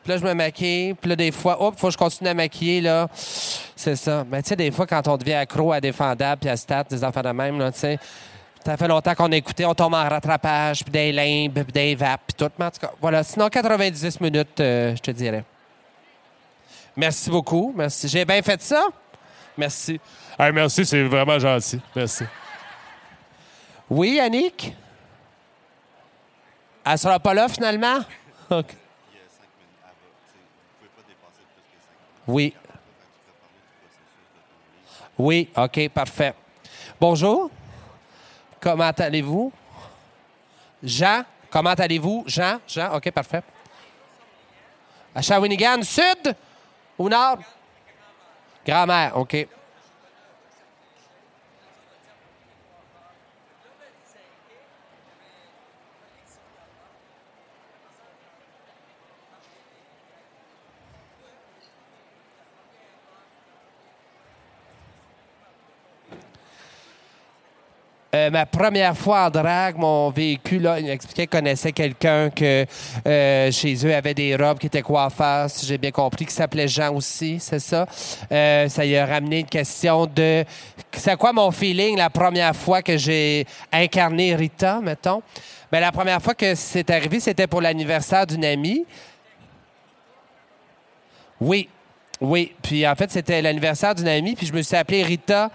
Puis 0.03 0.11
là, 0.11 0.17
je 0.19 0.23
me 0.23 0.35
maquille. 0.35 0.93
Puis 0.93 1.09
là, 1.09 1.15
des 1.15 1.31
fois, 1.31 1.59
hop, 1.59 1.73
faut 1.79 1.87
que 1.87 1.93
je 1.93 1.97
continue 1.97 2.29
à 2.29 2.35
maquiller, 2.35 2.81
là. 2.81 3.07
C'est 3.15 3.95
ça. 3.95 4.23
Mais 4.29 4.43
tu 4.43 4.49
sais, 4.49 4.55
des 4.55 4.69
fois, 4.69 4.85
quand 4.85 5.07
on 5.07 5.17
devient 5.17 5.33
accro 5.33 5.71
à 5.71 5.81
Défendable 5.81 6.41
puis 6.41 6.49
à 6.51 6.55
Stat, 6.55 6.83
des 6.83 7.03
enfants 7.03 7.23
de 7.23 7.29
même, 7.29 7.57
là, 7.57 7.71
tu 7.71 7.79
sais, 7.79 7.97
ça 8.63 8.77
fait 8.77 8.87
longtemps 8.87 9.15
qu'on 9.15 9.31
a 9.31 9.35
écouté, 9.35 9.65
on 9.65 9.73
tombe 9.73 9.95
en 9.95 10.07
rattrapage, 10.07 10.83
puis 10.83 10.91
des 10.91 11.11
limbes, 11.11 11.63
puis 11.63 11.73
des 11.73 11.95
vapes, 11.95 12.21
puis 12.27 12.35
tout. 12.37 12.63
En 12.63 12.69
tout 12.69 12.79
cas, 12.81 12.91
voilà. 13.01 13.23
Sinon, 13.23 13.49
90 13.49 14.21
minutes, 14.21 14.59
euh, 14.59 14.95
je 14.95 15.01
te 15.01 15.09
dirais. 15.09 15.43
Merci 16.95 17.31
beaucoup. 17.31 17.73
Merci. 17.75 18.07
J'ai 18.07 18.25
bien 18.25 18.43
fait 18.43 18.61
ça? 18.61 18.83
Merci. 19.57 19.99
Merci, 20.37 20.85
c'est 20.85 21.01
vraiment 21.01 21.39
gentil. 21.39 21.81
Merci. 21.95 22.25
Oui, 23.89 24.15
Yannick? 24.15 24.75
Elle 26.83 26.99
sera 26.99 27.19
pas 27.19 27.33
là, 27.33 27.47
finalement? 27.47 27.99
Oui. 32.27 32.55
Oui, 35.17 35.49
OK, 35.55 35.89
parfait. 35.89 36.33
Bonjour. 36.99 37.49
Comment 38.59 38.91
allez-vous? 38.97 39.51
Jean, 40.83 41.23
comment 41.49 41.69
allez-vous? 41.69 42.23
Jean, 42.27 42.59
Jean, 42.67 42.95
OK, 42.95 43.11
parfait. 43.11 43.43
À 45.13 45.21
Shawinigan, 45.21 45.81
sud 45.83 46.35
ou 46.97 47.07
nord? 47.07 47.37
Grand-mère, 48.65 49.17
OK. 49.17 49.47
Euh, 68.15 68.29
ma 68.29 68.45
première 68.45 68.95
fois 68.95 69.25
en 69.25 69.29
drague, 69.29 69.77
mon 69.77 70.09
véhicule, 70.09 70.61
là, 70.61 70.79
il 70.79 70.85
m'expliquait 70.85 71.23
qu'il 71.23 71.37
connaissait 71.37 71.73
quelqu'un 71.73 72.29
que 72.29 72.65
euh, 73.05 73.51
chez 73.51 73.85
eux 73.85 73.93
avait 73.93 74.13
des 74.13 74.37
robes 74.37 74.57
qui 74.57 74.67
étaient 74.67 74.81
coiffeurs, 74.81 75.49
si 75.49 75.65
j'ai 75.65 75.77
bien 75.77 75.91
compris, 75.91 76.25
qui 76.25 76.33
s'appelait 76.33 76.69
Jean 76.69 76.95
aussi, 76.95 77.41
c'est 77.41 77.59
ça? 77.59 77.85
Euh, 78.31 78.69
ça 78.69 78.85
y 78.85 78.95
a 78.95 79.05
ramené 79.05 79.39
une 79.39 79.47
question 79.47 80.05
de... 80.05 80.45
C'est 80.93 81.17
quoi 81.17 81.33
mon 81.33 81.51
feeling 81.51 81.97
la 81.97 82.09
première 82.09 82.55
fois 82.55 82.81
que 82.81 82.95
j'ai 82.95 83.45
incarné 83.69 84.33
Rita, 84.33 84.79
mettons? 84.79 85.21
Ben, 85.69 85.81
la 85.81 85.91
première 85.91 86.21
fois 86.21 86.35
que 86.35 86.55
c'est 86.55 86.89
arrivé, 86.91 87.19
c'était 87.19 87.47
pour 87.47 87.59
l'anniversaire 87.59 88.25
d'une 88.25 88.45
amie. 88.45 88.85
Oui, 91.41 91.67
oui. 92.21 92.53
Puis 92.61 92.87
en 92.87 92.95
fait, 92.95 93.11
c'était 93.11 93.41
l'anniversaire 93.41 93.93
d'une 93.93 94.07
amie, 94.07 94.35
puis 94.35 94.47
je 94.47 94.53
me 94.53 94.61
suis 94.61 94.77
appelé 94.77 95.03
Rita 95.03 95.51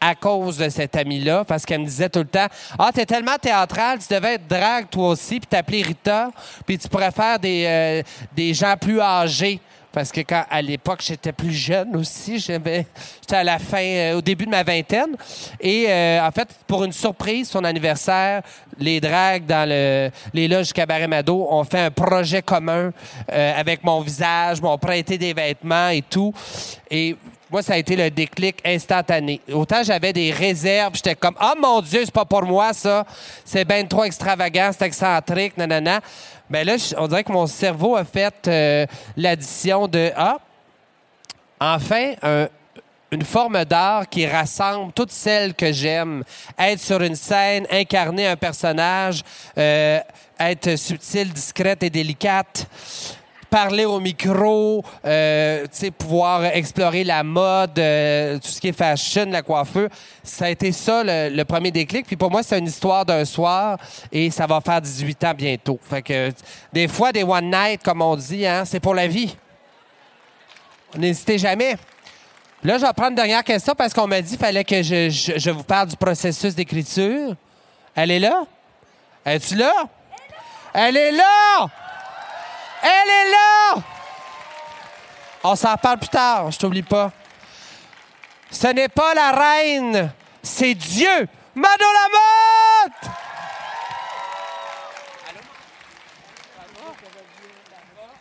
à 0.00 0.14
cause 0.14 0.56
de 0.56 0.68
cette 0.68 0.96
amie-là, 0.96 1.44
parce 1.44 1.64
qu'elle 1.66 1.80
me 1.80 1.86
disait 1.86 2.08
tout 2.08 2.20
le 2.20 2.24
temps 2.26 2.46
Ah, 2.78 2.90
t'es 2.92 3.04
tellement 3.06 3.36
théâtrale, 3.40 3.98
tu 3.98 4.12
devais 4.12 4.34
être 4.34 4.48
drague 4.48 4.88
toi 4.90 5.08
aussi, 5.08 5.40
puis 5.40 5.46
t'appeler 5.48 5.82
Rita, 5.82 6.30
puis 6.66 6.78
tu 6.78 6.88
pourrais 6.88 7.10
faire 7.10 7.38
des, 7.38 7.64
euh, 7.66 8.02
des 8.34 8.54
gens 8.54 8.76
plus 8.80 9.00
âgés. 9.00 9.60
Parce 9.92 10.12
que 10.12 10.20
quand, 10.20 10.44
à 10.48 10.62
l'époque, 10.62 11.00
j'étais 11.02 11.32
plus 11.32 11.52
jeune 11.52 11.96
aussi, 11.96 12.38
j'avais- 12.38 12.86
j'étais 13.20 13.34
à 13.34 13.42
la 13.42 13.58
fin, 13.58 13.82
euh, 13.82 14.18
au 14.18 14.20
début 14.22 14.44
de 14.46 14.50
ma 14.50 14.62
vingtaine. 14.62 15.16
Et 15.60 15.86
euh, 15.88 16.24
en 16.24 16.30
fait, 16.30 16.48
pour 16.68 16.84
une 16.84 16.92
surprise, 16.92 17.50
son 17.50 17.64
anniversaire, 17.64 18.42
les 18.78 19.00
dragues 19.00 19.46
dans 19.46 19.68
le, 19.68 20.10
les 20.32 20.46
loges 20.46 20.72
Cabaret 20.72 21.08
Mado 21.08 21.44
ont 21.50 21.64
fait 21.64 21.80
un 21.80 21.90
projet 21.90 22.40
commun 22.40 22.92
euh, 23.32 23.52
avec 23.60 23.82
mon 23.82 24.00
visage, 24.00 24.62
m'ont 24.62 24.78
prêté 24.78 25.18
des 25.18 25.34
vêtements 25.34 25.88
et 25.88 26.02
tout. 26.02 26.32
Et 26.88 27.16
moi, 27.50 27.62
ça 27.62 27.74
a 27.74 27.76
été 27.76 27.96
le 27.96 28.10
déclic 28.10 28.58
instantané. 28.64 29.40
Autant 29.52 29.82
j'avais 29.82 30.12
des 30.12 30.30
réserves, 30.30 30.94
j'étais 30.94 31.14
comme 31.14 31.34
«Oh 31.42 31.52
mon 31.60 31.80
Dieu, 31.80 32.02
c'est 32.04 32.14
pas 32.14 32.24
pour 32.24 32.42
moi, 32.42 32.72
ça. 32.72 33.04
C'est 33.44 33.64
ben 33.64 33.86
trop 33.88 34.04
extravagant, 34.04 34.70
c'est 34.76 34.86
excentrique, 34.86 35.56
nanana.» 35.56 36.00
Ben 36.50 36.66
là, 36.66 36.76
on 36.98 37.06
dirait 37.06 37.24
que 37.24 37.32
mon 37.32 37.46
cerveau 37.46 37.96
a 37.96 38.04
fait 38.04 38.34
euh, 38.48 38.86
l'addition 39.16 39.86
de 39.88 40.12
«Ah, 40.16 40.38
enfin, 41.60 42.12
un- 42.22 42.48
une 43.12 43.24
forme 43.24 43.64
d'art 43.64 44.08
qui 44.08 44.24
rassemble 44.26 44.92
toutes 44.92 45.10
celles 45.10 45.54
que 45.54 45.72
j'aime. 45.72 46.22
Être 46.56 46.78
sur 46.80 47.02
une 47.02 47.16
scène, 47.16 47.66
incarner 47.70 48.28
un 48.28 48.36
personnage, 48.36 49.22
euh, 49.58 49.98
être 50.38 50.76
subtile, 50.76 51.32
discrète 51.32 51.82
et 51.82 51.90
délicate, 51.90 52.66
parler 53.50 53.84
au 53.84 53.98
micro, 54.00 54.82
euh, 55.04 55.66
pouvoir 55.98 56.44
explorer 56.44 57.04
la 57.04 57.22
mode, 57.22 57.78
euh, 57.78 58.38
tout 58.38 58.48
ce 58.48 58.60
qui 58.60 58.68
est 58.68 58.72
fashion, 58.72 59.26
la 59.28 59.42
coiffure. 59.42 59.88
Ça 60.22 60.46
a 60.46 60.48
été 60.50 60.72
ça 60.72 61.02
le, 61.04 61.42
premier 61.44 61.70
déclic. 61.70 62.06
Puis 62.06 62.16
pour 62.16 62.30
moi, 62.30 62.42
c'est 62.42 62.58
une 62.58 62.66
histoire 62.66 63.04
d'un 63.04 63.24
soir 63.24 63.78
et 64.12 64.30
ça 64.30 64.46
va 64.46 64.60
faire 64.60 64.80
18 64.80 65.24
ans 65.24 65.34
bientôt. 65.34 65.78
Fait 65.82 66.02
que 66.02 66.32
des 66.72 66.88
fois, 66.88 67.12
des 67.12 67.24
one 67.24 67.50
night, 67.50 67.82
comme 67.82 68.00
on 68.00 68.16
dit, 68.16 68.46
hein, 68.46 68.64
c'est 68.64 68.80
pour 68.80 68.94
la 68.94 69.06
vie. 69.06 69.36
N'hésitez 70.96 71.38
jamais. 71.38 71.76
Là, 72.62 72.76
je 72.78 72.84
vais 72.84 72.92
prendre 72.92 73.10
une 73.10 73.16
dernière 73.16 73.42
question 73.44 73.74
parce 73.76 73.92
qu'on 73.94 74.06
m'a 74.06 74.20
dit 74.20 74.30
qu'il 74.30 74.38
fallait 74.38 74.64
que 74.64 74.82
je, 74.82 75.08
je- 75.08 75.38
je 75.38 75.50
vous 75.50 75.62
parle 75.64 75.88
du 75.88 75.96
processus 75.96 76.54
d'écriture. 76.54 77.34
Elle 77.94 78.10
est 78.10 78.18
là? 78.18 78.44
Es-tu 79.24 79.54
là? 79.56 79.72
Elle 80.74 80.96
est 80.96 81.12
là! 81.12 81.68
Elle 82.82 83.10
est 83.10 83.30
là! 83.30 83.82
On 85.42 85.56
s'en 85.56 85.76
parle 85.76 85.98
plus 85.98 86.08
tard, 86.08 86.50
je 86.50 86.58
t'oublie 86.58 86.82
pas. 86.82 87.10
Ce 88.50 88.66
n'est 88.68 88.88
pas 88.88 89.14
la 89.14 89.32
reine, 89.32 90.12
c'est 90.42 90.74
Dieu! 90.74 91.28
Mado 91.54 91.84
Lamotte! 91.84 93.10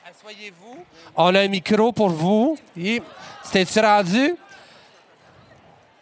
Asseyez-vous. 0.09 0.85
On 1.15 1.35
a 1.35 1.41
un 1.41 1.47
micro 1.47 1.91
pour 1.91 2.09
vous. 2.09 2.57
T'es-tu 3.51 3.79
rendu? 3.79 4.35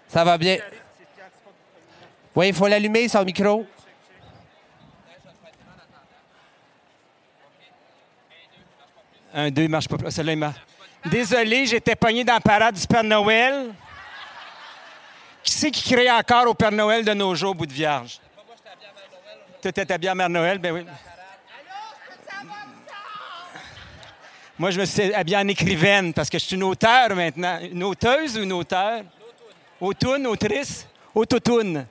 Ça 0.07 0.23
va 0.23 0.37
bien. 0.37 0.57
Oui, 2.35 2.49
il 2.49 2.53
faut 2.53 2.67
l'allumer, 2.67 3.07
son 3.07 3.23
micro. 3.23 3.65
Un, 9.33 9.49
deux, 9.49 9.63
il 9.63 9.69
marche 9.69 9.87
pas. 9.87 10.11
Celle-là, 10.11 10.33
il 10.33 10.39
marche. 10.39 10.66
Désolé, 11.09 11.65
j'étais 11.65 11.95
pogné 11.95 12.23
dans 12.23 12.33
la 12.33 12.39
parade 12.39 12.75
du 12.75 12.85
Père 12.85 13.03
Noël. 13.03 13.73
Qui 15.43 15.51
c'est 15.53 15.71
qui 15.71 15.93
crée 15.93 16.11
encore 16.11 16.47
au 16.47 16.53
Père 16.53 16.71
Noël 16.71 17.05
de 17.05 17.13
nos 17.13 17.33
jours, 17.33 17.55
bout 17.55 17.65
de 17.65 17.73
vierge? 17.73 18.19
Tu 19.61 19.69
étais 19.69 19.89
habillé 19.91 20.11
en 20.11 20.15
Mère 20.15 20.29
Noël, 20.29 20.59
ben 20.59 20.73
oui. 20.73 20.85
Moi, 24.59 24.71
je 24.71 24.79
me 24.79 24.85
suis 24.85 25.13
habillé 25.13 25.37
en 25.37 25.47
écrivaine 25.47 26.13
parce 26.13 26.29
que 26.29 26.39
je 26.39 26.43
suis 26.43 26.55
une 26.55 26.63
auteure 26.63 27.15
maintenant. 27.15 27.59
Une 27.61 27.83
auteuse 27.83 28.37
ou 28.37 28.41
une 28.41 28.53
auteure? 28.53 29.03
Autoune, 29.79 30.27
autrice? 30.27 30.87
Autotoune. 31.13 31.85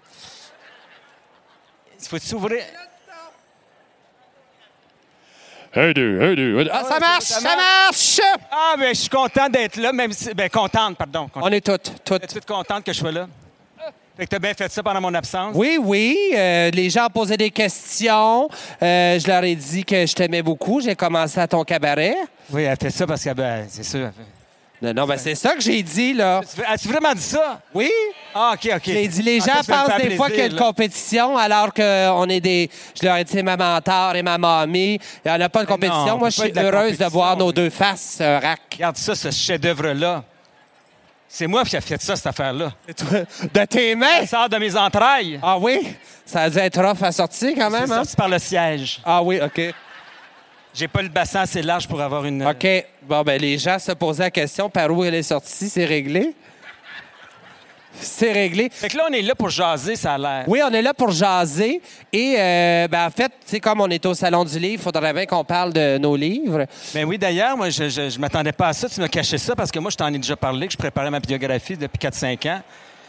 Il 2.01 2.09
faut 2.09 2.19
s'ouvrir? 2.19 2.65
Un, 5.77 5.93
deux, 5.93 6.21
un, 6.23 6.35
deux, 6.35 6.59
un, 6.59 6.65
deux. 6.65 6.71
Ah, 6.73 6.83
ça 6.89 6.99
marche, 6.99 7.25
ça 7.25 7.41
marche! 7.57 8.21
Ah, 8.51 8.75
ben, 8.79 8.89
je 8.95 9.01
suis 9.01 9.09
content 9.11 9.49
d'être 9.49 9.77
là, 9.77 9.93
même 9.93 10.13
si. 10.13 10.33
Ben, 10.35 10.49
contente, 10.49 10.97
pardon. 10.97 11.29
On 11.35 11.49
est 11.53 11.61
toutes, 11.65 11.93
toutes. 12.05 12.25
Es-tu 12.25 12.41
contente 12.41 12.83
que 12.85 12.93
je 12.93 12.99
sois 12.99 13.13
là? 13.13 13.27
Fait 14.17 14.25
que 14.25 14.31
t'as 14.31 14.39
bien 14.39 14.55
fait 14.55 14.73
ça 14.73 14.83
pendant 14.83 15.01
mon 15.03 15.13
absence. 15.13 15.53
Oui, 15.55 15.79
oui. 15.79 16.17
euh, 16.35 16.71
les 16.71 16.89
gens 16.89 17.09
posaient 17.13 17.37
des 17.37 17.51
questions. 17.51 18.49
Euh, 18.83 19.19
je 19.19 19.27
leur 19.29 19.45
ai 19.45 19.55
dit 19.55 19.85
que 19.85 20.07
je 20.07 20.15
t'aimais 20.15 20.41
beaucoup. 20.41 20.81
J'ai 20.81 20.95
commencé 20.97 21.39
à 21.39 21.47
ton 21.47 21.63
cabaret. 21.65 22.17
Oui, 22.51 22.63
elle 22.63 22.79
fait 22.81 22.89
ça 22.89 23.07
parce 23.07 23.23
que, 23.23 23.35
ben, 23.35 23.67
c'est 23.69 23.83
sûr. 23.85 24.01
elle 24.07 24.13
fait- 24.13 24.36
Non, 24.83 24.93
non, 24.93 25.07
ben 25.07 25.17
c'est 25.17 25.35
ça 25.35 25.55
que 25.55 25.61
j'ai 25.63 25.83
dit, 25.83 26.13
là. 26.13 26.43
As-tu 26.69 26.89
vraiment 26.89 27.15
dit 27.15 27.23
ça? 27.23 27.61
Oui? 27.73 27.91
Ah, 28.35 28.53
OK, 28.55 28.71
OK. 28.77 28.83
J'ai 28.85 29.09
dit, 29.09 29.23
les 29.23 29.39
Ah, 29.43 29.47
gens 29.57 29.63
ça 29.63 29.87
pensent 29.87 29.97
des 30.03 30.17
fois 30.17 30.29
qu'il 30.29 30.39
y 30.39 30.43
a 30.43 30.47
une 30.47 30.53
là. 30.55 30.59
compétition, 30.63 31.37
alors 31.39 31.73
qu'on 31.73 32.29
est 32.29 32.41
des. 32.41 32.69
Je 33.01 33.07
leur 33.07 33.17
ai 33.17 33.25
dit, 33.25 33.33
c'est 33.33 33.43
ma 33.43 33.57
mentor 33.57 34.17
et 34.17 34.23
ma 34.23 34.37
mamie. 34.37 35.01
Il 35.25 35.31
n'y 35.31 35.37
en 35.37 35.41
a 35.41 35.49
pas 35.49 35.63
de 35.63 35.69
compétition. 35.69 36.05
non, 36.07 36.19
Moi, 36.19 36.29
je 36.29 36.41
suis 36.43 36.53
de 36.53 36.61
heureuse 36.61 36.99
de 36.99 37.07
voir 37.07 37.37
nos 37.39 37.53
deux 37.53 37.71
faces, 37.71 38.21
un 38.21 38.39
rack. 38.39 38.61
Regarde 38.75 38.97
ça, 38.99 39.15
ce 39.15 39.31
chef-d'œuvre-là. 39.31 40.23
C'est 41.29 41.47
moi 41.47 41.65
qui 41.65 41.75
ai 41.77 41.81
fait 41.81 42.01
ça, 42.01 42.15
cette 42.15 42.27
affaire-là. 42.27 42.73
De 43.53 43.65
tes 43.65 43.95
mains? 43.95 44.21
Ça 44.21 44.27
sort 44.41 44.49
de 44.49 44.59
mes 44.59 44.77
entrailles. 44.77 45.41
Ah 45.43 45.59
oui? 45.59 45.89
Ça 46.25 46.43
a 46.43 46.51
dû 46.51 46.59
être 46.59 46.81
rough 46.83 47.03
à 47.03 47.13
sortir 47.13 47.53
quand 47.57 47.71
C'est 47.71 47.81
même, 47.81 47.93
hein? 47.93 47.97
sorti 48.05 48.17
par 48.17 48.29
le 48.29 48.39
siège. 48.39 49.01
Ah 49.05 49.23
oui, 49.23 49.41
OK. 49.43 49.61
J'ai 50.77 50.89
pas 50.89 51.01
le 51.01 51.09
bassin 51.09 51.41
assez 51.41 51.63
large 51.63 51.89
pour 51.89 52.03
avoir 52.03 52.27
une... 52.27 52.47
OK. 52.47 52.67
Bon, 53.03 53.23
ben 53.23 53.41
les 53.41 53.57
gens 53.57 53.79
se 53.79 53.93
posaient 53.93 54.25
la 54.25 54.31
question 54.31 54.69
par 54.69 54.91
où 54.91 55.03
elle 55.05 55.15
est 55.15 55.23
sortie. 55.23 55.71
C'est 55.71 55.87
réglé? 55.87 56.35
C'est 57.99 58.31
réglé. 58.31 58.69
Fait 58.71 58.91
que 58.91 58.99
là, 58.99 59.05
on 59.09 59.13
est 59.15 59.23
là 59.23 59.35
pour 59.35 59.49
jaser, 59.49 59.97
ça 59.97 60.13
a 60.15 60.19
l'air. 60.19 60.45
Oui, 60.47 60.61
on 60.63 60.71
est 60.71 60.83
là 60.83 60.93
pour 60.93 61.13
jaser. 61.13 61.81
Et, 62.13 62.35
euh, 62.39 62.89
ben, 62.89 63.07
en 63.07 63.11
fait, 63.11 63.29
tu 63.29 63.47
sais, 63.47 63.61
comme 63.61 63.81
on 63.81 63.89
est 63.89 64.05
au 64.05 64.13
Salon 64.13 64.45
du 64.45 64.59
Livre, 64.59 64.75
il 64.75 64.85
faudrait 64.85 65.15
bien 65.15 65.25
qu'on 65.25 65.45
parle 65.45 65.73
de 65.73 65.97
nos 65.97 66.15
livres. 66.15 66.67
Ben 66.93 67.07
oui, 67.07 67.17
d'ailleurs, 67.17 67.57
moi, 67.57 67.71
je, 67.71 67.89
je, 67.89 68.11
je 68.11 68.19
m'attendais 68.19 68.53
pas 68.53 68.69
à 68.69 68.73
ça. 68.75 68.87
Tu 68.87 69.01
m'as 69.01 69.09
caché 69.09 69.39
ça 69.39 69.57
parce 69.57 69.71
que 69.71 69.79
moi, 69.79 69.91
je 69.91 69.97
t'en 69.97 70.13
ai 70.13 70.19
déjà 70.19 70.37
parlé, 70.37 70.67
que 70.67 70.75
je 70.75 70.79
préparais 70.79 71.11
ma 71.11 71.21
biographie 71.21 71.79
depuis 71.79 72.07
4-5 72.07 72.51
ans. 72.51 72.61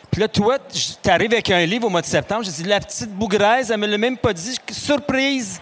Puis 0.09 0.21
là, 0.21 0.29
toi, 0.29 0.57
tu 0.71 1.09
arrives 1.09 1.33
avec 1.33 1.51
un 1.51 1.65
livre 1.65 1.87
au 1.87 1.89
mois 1.89 2.01
de 2.01 2.05
septembre. 2.05 2.45
J'ai 2.45 2.63
dit, 2.63 2.63
la 2.63 2.79
petite 2.79 3.11
bougraise, 3.11 3.71
elle 3.71 3.77
me 3.77 3.87
l'a 3.87 3.97
même 3.97 4.17
pas 4.17 4.31
dit. 4.31 4.57
Surprise! 4.71 5.59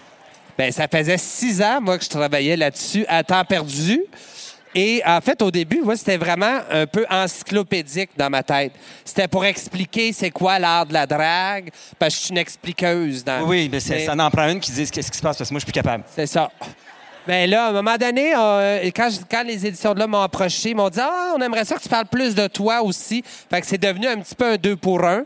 Ben, 0.58 0.72
ça 0.72 0.88
faisait 0.88 1.18
six 1.18 1.62
ans, 1.62 1.80
moi, 1.82 1.98
que 1.98 2.04
je 2.04 2.10
travaillais 2.10 2.56
là-dessus 2.56 3.06
à 3.08 3.24
temps 3.24 3.44
perdu. 3.44 4.02
Et 4.78 5.02
en 5.06 5.22
fait, 5.22 5.42
au 5.42 5.52
début, 5.52 5.82
moi, 5.82 5.96
c'était 5.96 6.18
vraiment 6.18 6.60
un 6.70 6.86
peu 6.86 7.06
encyclopédique 7.10 8.10
dans 8.18 8.30
ma 8.30 8.44
tête. 8.44 8.74
C'était 9.06 9.28
pour 9.30 9.46
expliquer 9.46 10.12
c'est 10.12 10.32
quoi 10.32 10.60
l'art 10.60 10.86
de 10.86 10.94
la 10.94 11.06
drague, 11.08 11.70
parce 11.98 12.14
que 12.14 12.20
je 12.20 12.26
suis 12.26 12.32
une 12.34 12.38
expliqueuse. 12.40 13.24
Dans... 13.24 13.46
Oui, 13.48 13.70
mais 13.72 13.80
Mais- 13.90 14.06
ça 14.06 14.14
en 14.18 14.30
prend 14.30 14.50
une 14.50 14.60
qui 14.60 14.72
dise 14.72 14.92
qu'est-ce 14.92 15.12
qui 15.12 15.18
se 15.18 15.24
passe 15.24 15.38
parce 15.38 15.50
que 15.50 15.54
moi, 15.54 15.60
je 15.60 15.66
suis 15.66 15.72
plus 15.72 15.80
capable. 15.82 16.04
C'est 16.14 16.28
ça. 16.28 16.52
Ben 17.28 17.50
là, 17.50 17.66
à 17.66 17.70
un 17.70 17.72
moment 17.72 17.96
donné, 17.98 18.34
euh, 18.38 18.84
quand, 18.96 19.10
je- 19.10 19.20
quand 19.32 19.44
les 19.44 19.66
éditions 19.66 19.94
de 19.96 20.00
là 20.00 20.06
m'ont 20.08 20.22
approché, 20.22 20.70
ils 20.72 20.76
m'ont 20.76 20.90
dit 20.90 21.00
Ah, 21.02 21.34
on 21.36 21.42
aimerait 21.42 21.66
ça 21.66 21.76
que 21.76 21.82
tu 21.82 21.90
parles 21.90 22.06
plus 22.06 22.36
de 22.36 22.46
toi 22.48 22.84
aussi. 22.84 23.24
Fait 23.50 23.62
que 23.62 23.66
c'est 23.68 23.80
devenu 23.82 24.06
un 24.08 24.20
petit 24.20 24.36
peu 24.36 24.46
un 24.46 24.58
deux 24.58 24.76
pour 24.76 25.04
un. 25.04 25.24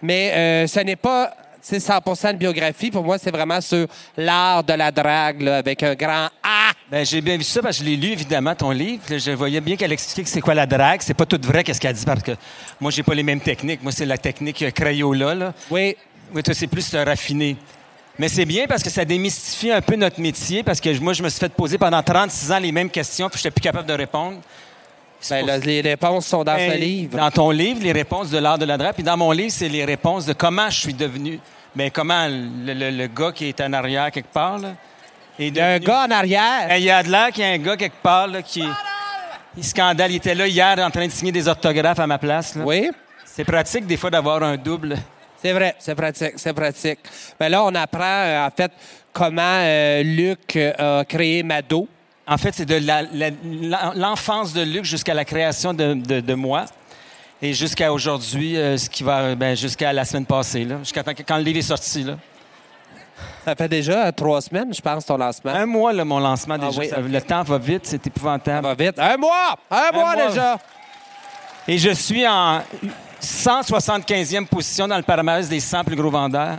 Mais 0.00 0.30
euh, 0.32 0.66
ce 0.68 0.78
n'est 0.80 0.94
pas 0.94 1.32
tu 1.62 1.78
sais, 1.78 1.80
100 1.80 2.32
de 2.32 2.36
biographie. 2.38 2.90
Pour 2.90 3.04
moi, 3.04 3.18
c'est 3.18 3.30
vraiment 3.30 3.60
sur 3.60 3.86
l'art 4.16 4.64
de 4.64 4.72
la 4.72 4.90
drague, 4.90 5.42
là, 5.42 5.58
avec 5.58 5.82
un 5.82 5.94
grand 5.94 6.28
A. 6.42 6.72
Ben, 6.90 7.04
j'ai 7.04 7.20
bien 7.20 7.36
vu 7.36 7.44
ça 7.44 7.60
parce 7.62 7.78
que 7.78 7.84
je 7.84 7.90
l'ai 7.90 7.96
lu, 7.96 8.12
évidemment, 8.12 8.54
ton 8.54 8.70
livre. 8.70 9.02
Je 9.08 9.30
voyais 9.32 9.60
bien 9.60 9.76
qu'elle 9.76 9.92
expliquait 9.92 10.24
que 10.24 10.28
c'est 10.28 10.40
quoi 10.40 10.54
la 10.54 10.66
drague. 10.66 11.00
C'est 11.02 11.14
pas 11.14 11.26
tout 11.26 11.40
vrai 11.42 11.62
qu'est-ce 11.62 11.80
qu'elle 11.80 11.94
dit 11.94 12.04
parce 12.04 12.22
que 12.22 12.32
moi, 12.80 12.90
j'ai 12.90 13.02
pas 13.02 13.14
les 13.14 13.22
mêmes 13.22 13.40
techniques. 13.40 13.82
Moi, 13.82 13.92
c'est 13.92 14.06
la 14.06 14.18
technique 14.18 14.72
Crayola, 14.72 15.34
là. 15.34 15.54
Oui. 15.70 15.96
Oui, 16.34 16.42
toi, 16.42 16.54
c'est 16.54 16.66
plus 16.66 16.94
euh, 16.94 17.04
raffiné. 17.04 17.56
Mais 18.18 18.28
c'est 18.28 18.44
bien 18.44 18.66
parce 18.66 18.82
que 18.82 18.90
ça 18.90 19.04
démystifie 19.04 19.70
un 19.70 19.80
peu 19.80 19.96
notre 19.96 20.20
métier 20.20 20.62
parce 20.62 20.80
que 20.80 20.98
moi, 21.00 21.12
je 21.12 21.22
me 21.22 21.28
suis 21.28 21.40
fait 21.40 21.52
poser 21.52 21.78
pendant 21.78 22.02
36 22.02 22.52
ans 22.52 22.58
les 22.58 22.72
mêmes 22.72 22.90
questions 22.90 23.28
puis 23.28 23.38
je 23.38 23.48
n'étais 23.48 23.50
plus 23.50 23.62
capable 23.62 23.88
de 23.88 23.94
répondre. 23.94 24.38
Ben, 25.28 25.44
là, 25.46 25.58
les 25.58 25.80
réponses 25.82 26.26
sont 26.26 26.44
dans 26.44 26.56
ce 26.56 26.76
livre. 26.76 27.18
Dans 27.18 27.30
ton 27.30 27.50
livre, 27.50 27.80
les 27.82 27.92
réponses 27.92 28.30
de 28.30 28.38
l'art 28.38 28.58
de 28.58 28.64
la 28.64 28.78
drape. 28.78 28.94
Puis 28.94 29.02
dans 29.04 29.16
mon 29.16 29.32
livre, 29.32 29.52
c'est 29.52 29.68
les 29.68 29.84
réponses 29.84 30.24
de 30.26 30.32
comment 30.32 30.70
je 30.70 30.80
suis 30.80 30.94
devenu. 30.94 31.38
Ben, 31.74 31.90
comment 31.90 32.26
le, 32.28 32.72
le- 32.72 32.90
le 32.90 33.06
gars 33.06 33.32
qui 33.32 33.46
est 33.48 33.60
en 33.60 33.72
arrière 33.72 34.10
quelque 34.10 34.32
part, 34.32 34.58
là, 34.58 34.70
est 35.38 35.48
Il 35.48 35.56
y 35.56 35.60
a 35.60 35.68
un 35.72 35.78
gars 35.78 36.06
en 36.06 36.10
arrière. 36.10 36.68
Ben, 36.68 36.76
il 36.76 36.84
y 36.84 36.90
a 36.90 37.02
de 37.02 37.10
l'air 37.10 37.28
qu'il 37.32 37.44
y 37.44 37.46
a 37.46 37.50
un 37.50 37.58
gars 37.58 37.76
quelque 37.76 38.00
part 38.02 38.26
là, 38.28 38.40
qui. 38.42 38.64
Il 39.56 39.64
scandale. 39.64 40.10
Il 40.12 40.16
était 40.16 40.34
là 40.34 40.46
hier 40.46 40.78
en 40.78 40.90
train 40.90 41.06
de 41.06 41.12
signer 41.12 41.32
des 41.32 41.46
orthographes 41.48 41.98
à 41.98 42.06
ma 42.06 42.18
place. 42.18 42.54
là. 42.56 42.62
Oui. 42.64 42.90
C'est 43.24 43.44
pratique 43.44 43.86
des 43.86 43.96
fois 43.96 44.10
d'avoir 44.10 44.42
un 44.42 44.56
double. 44.56 44.96
C'est 45.42 45.52
vrai, 45.52 45.74
c'est 45.78 45.94
pratique, 45.94 46.32
c'est 46.36 46.52
pratique. 46.52 46.98
Ben 47.38 47.48
là, 47.48 47.64
on 47.64 47.74
apprend, 47.74 48.02
euh, 48.04 48.46
en 48.46 48.50
fait, 48.54 48.70
comment 49.12 49.40
euh, 49.62 50.02
Luc 50.02 50.54
euh, 50.56 51.00
a 51.00 51.04
créé 51.06 51.42
Mado. 51.42 51.88
En 52.30 52.38
fait, 52.38 52.54
c'est 52.54 52.64
de 52.64 52.80
l'enfance 53.98 54.52
de 54.52 54.62
Luc 54.62 54.84
jusqu'à 54.84 55.12
la 55.14 55.24
création 55.24 55.74
de, 55.74 55.94
de- 55.94 56.20
de 56.20 56.34
moi. 56.34 56.64
Et 57.42 57.52
jusqu'à 57.54 57.92
aujourd'hui, 57.92 58.56
euh, 58.56 58.76
ce 58.78 58.88
qui 58.88 59.02
va 59.02 59.34
ben, 59.34 59.56
jusqu'à 59.56 59.92
la 59.92 60.04
semaine 60.04 60.26
passée, 60.26 60.66
jusqu'à 60.80 61.02
quand 61.02 61.36
le 61.38 61.42
livre 61.42 61.58
est 61.58 61.62
sorti. 61.62 62.04
Là. 62.04 62.16
Ça 63.44 63.54
fait 63.56 63.68
déjà 63.68 64.06
euh, 64.06 64.12
trois 64.12 64.40
semaines, 64.42 64.72
je 64.72 64.80
pense, 64.80 65.04
ton 65.06 65.16
lancement. 65.16 65.50
Un 65.52 65.66
mois, 65.66 65.92
là, 65.92 66.04
mon 66.04 66.20
lancement 66.20 66.56
Ah 66.60 66.66
déjà. 66.68 66.80
oui. 67.00 67.10
Le 67.10 67.20
temps 67.20 67.42
va 67.42 67.58
vite, 67.58 67.82
c'est 67.86 67.96
Ça 67.96 68.02
épouvantable. 68.06 68.66
va 68.66 68.74
vite. 68.74 68.98
Un 68.98 69.16
mois! 69.16 69.56
Un, 69.70 69.90
mois, 69.92 70.14
mois. 70.14 70.26
déjà! 70.28 70.58
Et 71.66 71.78
je 71.78 71.90
suis 71.90 72.26
en 72.28 72.60
175e 73.22 74.46
position 74.46 74.86
dans 74.86 74.96
le 74.98 75.02
palmarès 75.02 75.48
des 75.48 75.60
100 75.60 75.82
plus 75.84 75.96
gros 75.96 76.10
vendeurs. 76.10 76.58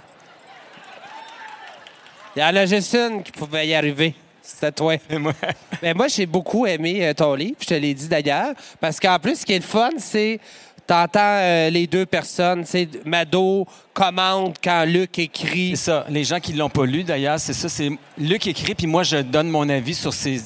Il 2.36 2.42
y 2.42 2.44
en 2.44 2.56
a 2.56 2.66
juste 2.66 2.94
une 2.96 3.22
qui 3.24 3.32
pouvait 3.32 3.68
y 3.68 3.76
arriver. 3.76 4.16
C'était 4.44 4.72
toi. 4.72 4.96
Moi- 5.20 5.34
Mais 5.82 5.94
moi, 5.96 6.08
j'ai 6.08 6.26
beaucoup 6.26 6.66
aimé 6.66 7.06
euh, 7.08 7.14
ton 7.14 7.36
livre, 7.36 7.56
je 7.62 7.68
te 7.68 7.74
l'ai 7.74 7.94
dit 7.94 8.08
d'ailleurs, 8.08 8.54
parce 8.80 9.00
qu'en 9.00 9.20
plus, 9.20 9.40
ce 9.42 9.46
qui 9.46 9.54
est 9.54 9.60
le 9.60 9.64
fun, 9.64 9.90
c'est 9.98 10.40
t'entends 10.88 11.20
euh, 11.22 11.70
les 11.70 11.88
deux 11.88 12.06
personnes, 12.06 12.66
c'est 12.66 13.06
Mado 13.06 13.66
commente 13.94 14.58
quand 14.64 14.84
Luc 14.86 15.18
écrit. 15.20 15.70
C'est 15.78 15.86
ça. 15.92 16.06
Les 16.10 16.24
gens 16.24 16.40
qui 16.40 16.54
l'ont 16.54 16.70
pas 16.70 16.86
lu, 16.86 17.04
d'ailleurs, 17.04 17.40
c'est 17.40 17.54
ça. 17.54 17.70
C'est 17.70 17.92
Luc 18.18 18.46
écrit, 18.48 18.76
puis 18.76 18.88
moi, 18.88 19.04
je 19.04 19.18
donne 19.18 19.50
mon 19.50 19.68
avis 19.70 19.94
sur 19.96 20.14
ces... 20.14 20.42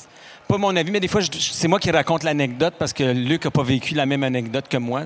Pas 0.47 0.57
mon 0.59 0.75
avis, 0.75 0.91
mais 0.91 0.99
des 0.99 1.07
fois, 1.07 1.21
c'est 1.39 1.67
moi 1.67 1.79
qui 1.79 1.89
raconte 1.89 2.21
l'anecdote 2.21 2.75
parce 2.77 2.93
que 2.93 3.03
Luc 3.03 3.45
a 3.47 3.49
pas 3.51 3.63
vécu 3.63 3.95
la 3.95 4.05
même 4.05 4.23
anecdote 4.23 4.65
que 4.69 4.77
moi. 4.77 5.03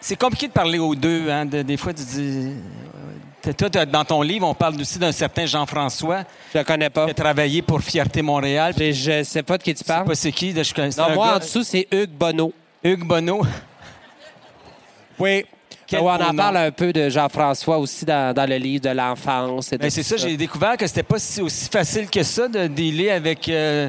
C'est 0.00 0.16
compliqué 0.18 0.48
de 0.48 0.52
parler 0.52 0.78
aux 0.80 0.94
deux. 0.96 1.30
Hein? 1.30 1.46
de- 1.46 1.62
des 1.62 1.76
fois, 1.76 1.92
tu 1.94 2.02
dis... 2.02 2.50
Toi, 3.56 3.68
dans 3.86 4.04
ton 4.04 4.22
livre, 4.22 4.46
on 4.48 4.54
parle 4.54 4.80
aussi 4.80 4.98
d'un 4.98 5.12
certain 5.12 5.46
Jean-François 5.46 6.24
Je 6.52 6.58
le 6.58 6.64
connais 6.64 6.90
pas. 6.90 7.04
qui 7.04 7.10
a 7.12 7.14
travaillé 7.14 7.62
pour 7.62 7.80
Fierté 7.80 8.20
Montréal. 8.22 8.74
Je, 8.76 8.90
je 8.92 9.22
sais 9.22 9.42
pas 9.44 9.56
de 9.56 9.62
qui 9.62 9.72
tu 9.72 9.78
Je 9.80 9.84
sais 9.84 9.92
parles. 9.92 10.04
pas 10.06 10.14
c'est 10.16 10.32
qui. 10.32 10.52
je 10.52 10.74
connais- 10.74 10.90
Non, 10.98 11.14
moi, 11.14 11.26
gars- 11.28 11.36
en 11.36 11.38
dessous, 11.38 11.62
c'est 11.62 11.86
Hugues 11.92 12.10
Bonneau. 12.10 12.52
Hugues 12.82 13.04
Bonneau. 13.06 13.42
Oui. 15.18 15.44
Quel 15.86 16.00
on 16.00 16.08
en 16.10 16.34
parle 16.34 16.56
un 16.56 16.70
peu 16.72 16.92
de 16.92 17.08
Jean-François 17.08 17.78
aussi 17.78 18.04
dans, 18.04 18.34
dans 18.34 18.48
le 18.48 18.56
livre 18.56 18.82
de 18.84 18.90
l'enfance. 18.90 19.70
Ben, 19.70 19.88
c'est 19.88 20.02
ça, 20.02 20.16
j'ai 20.16 20.36
découvert 20.36 20.76
que 20.76 20.86
c'était 20.86 21.04
pas 21.04 21.18
si- 21.20 21.40
aussi 21.40 21.68
facile 21.70 22.10
que 22.10 22.22
ça 22.24 22.48
de 22.48 22.66
dealer 22.66 23.10
avec. 23.10 23.48
Euh, 23.48 23.88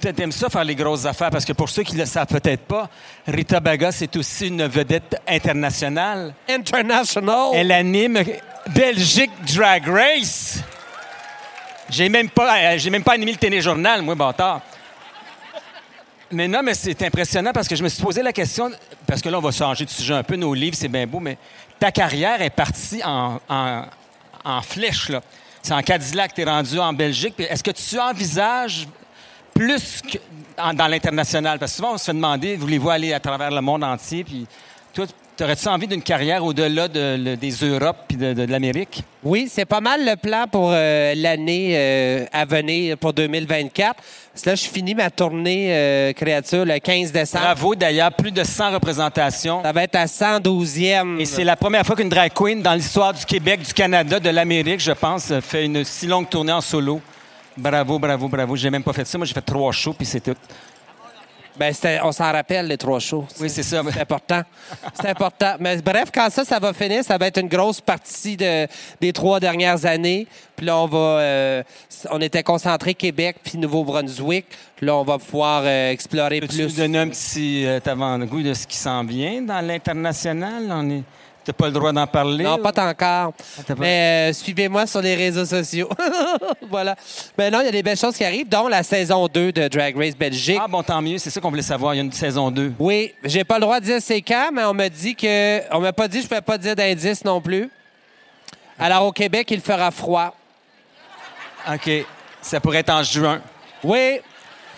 T'aimes 0.00 0.32
ça 0.32 0.48
faire 0.48 0.64
les 0.64 0.74
grosses 0.74 1.04
affaires? 1.04 1.30
Parce 1.30 1.44
que 1.44 1.52
pour 1.52 1.68
ceux 1.68 1.82
qui 1.82 1.94
ne 1.94 2.00
le 2.00 2.06
savent 2.06 2.26
peut-être 2.26 2.62
pas, 2.62 2.88
Rita 3.26 3.60
Baga, 3.60 3.90
c'est 3.90 4.14
aussi 4.16 4.48
une 4.48 4.66
vedette 4.66 5.20
internationale. 5.26 6.34
International. 6.48 7.50
Elle 7.54 7.72
anime 7.72 8.22
Belgique 8.68 9.32
Drag 9.54 9.88
Race. 9.88 10.58
J'ai 11.88 12.08
même 12.08 12.28
pas, 12.28 12.56
euh, 12.56 12.78
j'ai 12.78 12.90
même 12.90 13.02
pas 13.02 13.14
animé 13.14 13.32
le 13.32 13.38
téléjournal, 13.38 14.02
moi, 14.02 14.14
bâtard. 14.14 14.60
Mais 16.32 16.48
non, 16.48 16.60
mais 16.62 16.74
c'est 16.74 17.00
impressionnant 17.02 17.52
parce 17.52 17.68
que 17.68 17.76
je 17.76 17.82
me 17.82 17.88
suis 17.88 18.02
posé 18.02 18.22
la 18.22 18.32
question, 18.32 18.70
parce 19.06 19.22
que 19.22 19.28
là, 19.28 19.38
on 19.38 19.40
va 19.40 19.52
changer 19.52 19.84
de 19.84 19.90
sujet 19.90 20.14
un 20.14 20.24
peu, 20.24 20.34
nos 20.34 20.52
livres, 20.52 20.76
c'est 20.76 20.88
bien 20.88 21.06
beau, 21.06 21.20
mais 21.20 21.38
ta 21.78 21.92
carrière 21.92 22.42
est 22.42 22.50
partie 22.50 23.00
en, 23.04 23.40
en, 23.48 23.82
en 24.44 24.62
flèche, 24.62 25.08
là. 25.08 25.20
C'est 25.62 25.74
en 25.74 25.82
Cadillac, 25.82 26.34
tu 26.34 26.42
es 26.42 26.44
rendu 26.44 26.78
en 26.78 26.92
Belgique. 26.92 27.34
Est-ce 27.38 27.62
que 27.62 27.72
tu 27.72 27.98
envisages 27.98 28.86
plus 29.56 30.02
que 30.02 30.18
dans 30.74 30.86
l'international? 30.86 31.58
Parce 31.58 31.72
que 31.72 31.76
souvent, 31.76 31.94
on 31.94 31.98
se 31.98 32.04
fait 32.04 32.12
demander, 32.12 32.56
voulez-vous 32.56 32.90
aller 32.90 33.12
à 33.12 33.20
travers 33.20 33.50
le 33.50 33.60
monde 33.60 33.82
entier? 33.84 34.22
Puis 34.24 34.46
toi, 34.94 35.06
aurais-tu 35.40 35.68
envie 35.68 35.86
d'une 35.86 36.02
carrière 36.02 36.44
au-delà 36.44 36.88
de- 36.88 37.34
des 37.34 37.50
Europes 37.62 38.04
puis 38.08 38.16
de, 38.16 38.44
l'Amérique? 38.46 39.02
Oui, 39.22 39.48
c'est 39.50 39.64
pas 39.64 39.80
mal 39.80 40.04
le 40.04 40.16
plan 40.16 40.46
pour 40.50 40.70
euh, 40.72 41.12
l'année 41.16 41.72
euh, 41.74 42.24
à 42.32 42.44
venir, 42.44 42.96
pour 42.96 43.12
2024. 43.12 43.96
Parce 44.32 44.44
que 44.44 44.50
là, 44.50 44.54
je 44.56 44.64
finis 44.64 44.94
ma 44.94 45.10
tournée 45.10 45.68
euh, 45.74 46.12
créature 46.12 46.64
le 46.64 46.78
15 46.78 47.12
décembre. 47.12 47.44
Bravo, 47.44 47.74
d'ailleurs, 47.74 48.12
plus 48.12 48.30
de 48.32 48.44
100 48.44 48.72
représentations. 48.72 49.62
Ça 49.62 49.72
va 49.72 49.82
être 49.82 49.96
à 49.96 50.06
112e. 50.06 51.18
Et 51.20 51.24
c'est 51.24 51.44
la 51.44 51.56
première 51.56 51.84
fois 51.84 51.96
qu'une 51.96 52.08
drag 52.08 52.32
queen 52.34 52.62
dans 52.62 52.74
l'histoire 52.74 53.12
du 53.12 53.24
Québec, 53.24 53.60
du 53.62 53.72
Canada, 53.74 54.20
de 54.20 54.30
l'Amérique, 54.30 54.80
je 54.80 54.92
pense, 54.92 55.32
fait 55.40 55.64
une 55.64 55.84
si 55.84 56.06
longue 56.06 56.28
tournée 56.28 56.52
en 56.52 56.60
solo. 56.60 57.00
Bravo, 57.56 57.98
bravo, 57.98 58.28
bravo. 58.28 58.56
J'ai 58.56 58.70
même 58.70 58.82
pas 58.84 58.92
fait 58.92 59.06
ça. 59.06 59.16
Moi, 59.18 59.26
j'ai 59.26 59.34
fait 59.34 59.40
trois 59.40 59.72
shows, 59.72 59.94
puis 59.94 60.06
c'est 60.06 60.20
tout. 60.20 60.34
Ben, 61.58 61.72
c'était- 61.72 62.00
on 62.02 62.12
s'en 62.12 62.30
rappelle, 62.30 62.66
les 62.66 62.76
trois 62.76 62.98
shows. 63.00 63.24
Oui, 63.40 63.48
c'est 63.48 63.62
ça. 63.62 63.80
C'est 63.90 64.00
important. 64.02 64.42
C'est 64.92 65.08
important. 65.08 65.54
Mais 65.58 65.78
bref, 65.80 66.10
quand 66.12 66.28
ça, 66.28 66.44
ça 66.44 66.58
va 66.58 66.74
finir, 66.74 67.02
ça 67.02 67.16
va 67.16 67.28
être 67.28 67.40
une 67.40 67.48
grosse 67.48 67.80
partie 67.80 68.36
de- 68.36 68.66
des 69.00 69.10
trois 69.14 69.40
dernières 69.40 69.86
années. 69.86 70.26
Puis 70.54 70.66
là, 70.66 70.76
on 70.76 70.86
va... 70.86 70.98
euh, 70.98 71.62
on 72.10 72.20
était 72.20 72.42
concentré 72.42 72.92
Québec 72.92 73.36
puis 73.42 73.56
Nouveau-Brunswick. 73.56 74.44
Puis 74.76 74.84
là, 74.84 74.96
on 74.96 75.04
va 75.04 75.16
pouvoir 75.16 75.62
euh, 75.64 75.92
explorer 75.92 76.40
plus. 76.42 76.60
nous 76.60 76.68
donner 76.72 76.98
un 76.98 77.08
petit 77.08 77.64
euh, 77.64 77.80
avant-goût 77.86 78.42
de 78.42 78.52
ce 78.52 78.66
qui 78.66 78.76
s'en 78.76 79.02
vient 79.04 79.40
dans 79.40 79.66
l'international? 79.66 80.64
On 80.70 80.90
est... 80.90 81.02
T'as 81.46 81.52
pas 81.52 81.66
le 81.66 81.72
droit 81.72 81.92
d'en 81.92 82.06
parler? 82.08 82.42
Non, 82.42 82.56
ou- 82.58 82.62
pas 82.62 82.70
encore. 82.88 83.32
pas- 83.32 83.74
Mais 83.78 84.30
euh, 84.30 84.32
suivez-moi 84.32 84.84
sur 84.88 85.00
les 85.00 85.14
réseaux 85.14 85.44
sociaux. 85.44 85.88
voilà. 86.68 86.96
Mais 87.38 87.52
non, 87.52 87.60
il 87.60 87.66
y 87.66 87.68
a 87.68 87.70
des 87.72 87.84
belles 87.84 87.96
choses 87.96 88.16
qui 88.16 88.24
arrivent, 88.24 88.48
dont 88.48 88.66
la 88.66 88.82
saison 88.82 89.28
2 89.28 89.52
de 89.52 89.68
Drag 89.68 89.96
Race 89.96 90.16
Belgique. 90.16 90.58
Ah 90.60 90.66
bon, 90.66 90.82
tant 90.82 91.00
mieux. 91.00 91.18
C'est 91.18 91.30
ça 91.30 91.40
qu'on 91.40 91.50
voulait 91.50 91.62
savoir. 91.62 91.94
Il 91.94 91.98
y 91.98 92.00
a 92.00 92.02
une 92.02 92.10
saison 92.10 92.50
2. 92.50 92.72
Oui, 92.80 93.14
j'ai 93.22 93.44
pas 93.44 93.54
le 93.54 93.60
droit 93.60 93.78
de 93.78 93.84
dire 93.84 93.98
c'est 94.00 94.22
quand, 94.22 94.50
mais 94.52 94.64
on 94.64 94.74
m'a 94.74 94.88
dit 94.88 95.14
que. 95.14 95.60
On 95.72 95.78
m'a 95.78 95.92
pas 95.92 96.08
dit, 96.08 96.20
je 96.20 96.26
peux 96.26 96.40
pas 96.40 96.58
dire 96.58 96.74
d'indice 96.74 97.24
non 97.24 97.40
plus. 97.40 97.70
Alors 98.76 99.06
au 99.06 99.12
Québec, 99.12 99.48
il 99.52 99.60
fera 99.60 99.92
froid. 99.92 100.34
OK. 101.72 101.90
Ça 102.42 102.58
pourrait 102.60 102.78
être 102.78 102.90
en 102.90 103.02
juin. 103.04 103.40
Oui, 103.84 104.18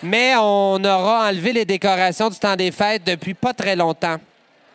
mais 0.03 0.33
on 0.37 0.83
aura 0.83 1.27
enlevé 1.29 1.51
les 1.51 1.65
décorations 1.65 2.29
du 2.29 2.37
temps 2.37 2.55
des 2.55 2.71
fêtes 2.71 3.03
depuis 3.05 3.33
pas 3.33 3.53
très 3.53 3.75
longtemps. 3.75 4.17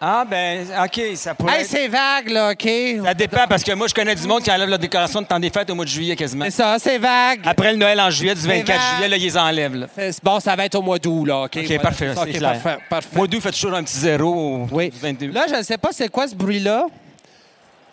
Ah, 0.06 0.24
ben, 0.28 0.66
OK. 0.84 1.00
Ça 1.16 1.34
pourrait 1.34 1.54
Hey, 1.54 1.60
être- 1.62 1.68
c'est 1.70 1.88
vague, 1.88 2.28
là, 2.28 2.50
OK? 2.50 2.68
Ça 3.04 3.14
dépend, 3.14 3.46
parce 3.48 3.62
que 3.64 3.72
moi, 3.72 3.86
je 3.88 3.94
connais 3.94 4.14
du 4.14 4.26
monde 4.26 4.42
qui 4.42 4.50
enlève 4.50 4.68
la 4.68 4.76
décoration 4.76 5.22
de 5.22 5.26
temps 5.26 5.40
des 5.40 5.48
fêtes 5.48 5.70
au 5.70 5.74
mois 5.74 5.86
de 5.86 5.90
juillet 5.90 6.14
quasiment. 6.14 6.44
C'est 6.44 6.50
ça, 6.50 6.76
c'est 6.78 6.98
vague. 6.98 7.40
Après 7.46 7.72
le 7.72 7.78
Noël 7.78 7.98
en 8.00 8.10
juillet, 8.10 8.34
du 8.34 8.42
24 8.46 8.66
vague. 8.78 8.94
juillet, 8.96 9.08
là, 9.08 9.16
ils 9.16 9.22
les 9.22 9.36
enlèvent. 9.38 9.74
Là. 9.76 9.86
C'est- 9.96 10.22
Bon, 10.22 10.40
ça 10.40 10.54
va 10.56 10.66
être 10.66 10.74
au 10.74 10.82
mois 10.82 10.98
d'août, 10.98 11.24
là, 11.24 11.42
OK? 11.44 11.56
OK, 11.56 11.64
Voilà, 11.66 11.80
parfait. 11.82 12.08
ça, 12.14 12.22
C'est 12.24 12.30
OK, 12.32 12.36
clair. 12.36 12.52
parfait, 12.60 12.78
parfait. 12.90 13.08
Mois 13.16 13.26
d'août, 13.26 13.40
fait 13.40 13.50
toujours 13.52 13.74
un 13.74 13.82
petit 13.82 13.96
zéro 13.98 14.26
au 14.34 14.68
Oui. 14.72 14.90
du 14.90 14.98
22. 14.98 15.30
Là, 15.32 15.46
je 15.48 15.54
ne 15.54 15.62
sais 15.62 15.78
pas 15.78 15.88
c'est 15.92 16.08
quoi 16.10 16.28
ce 16.28 16.34
bruit-là? 16.34 16.84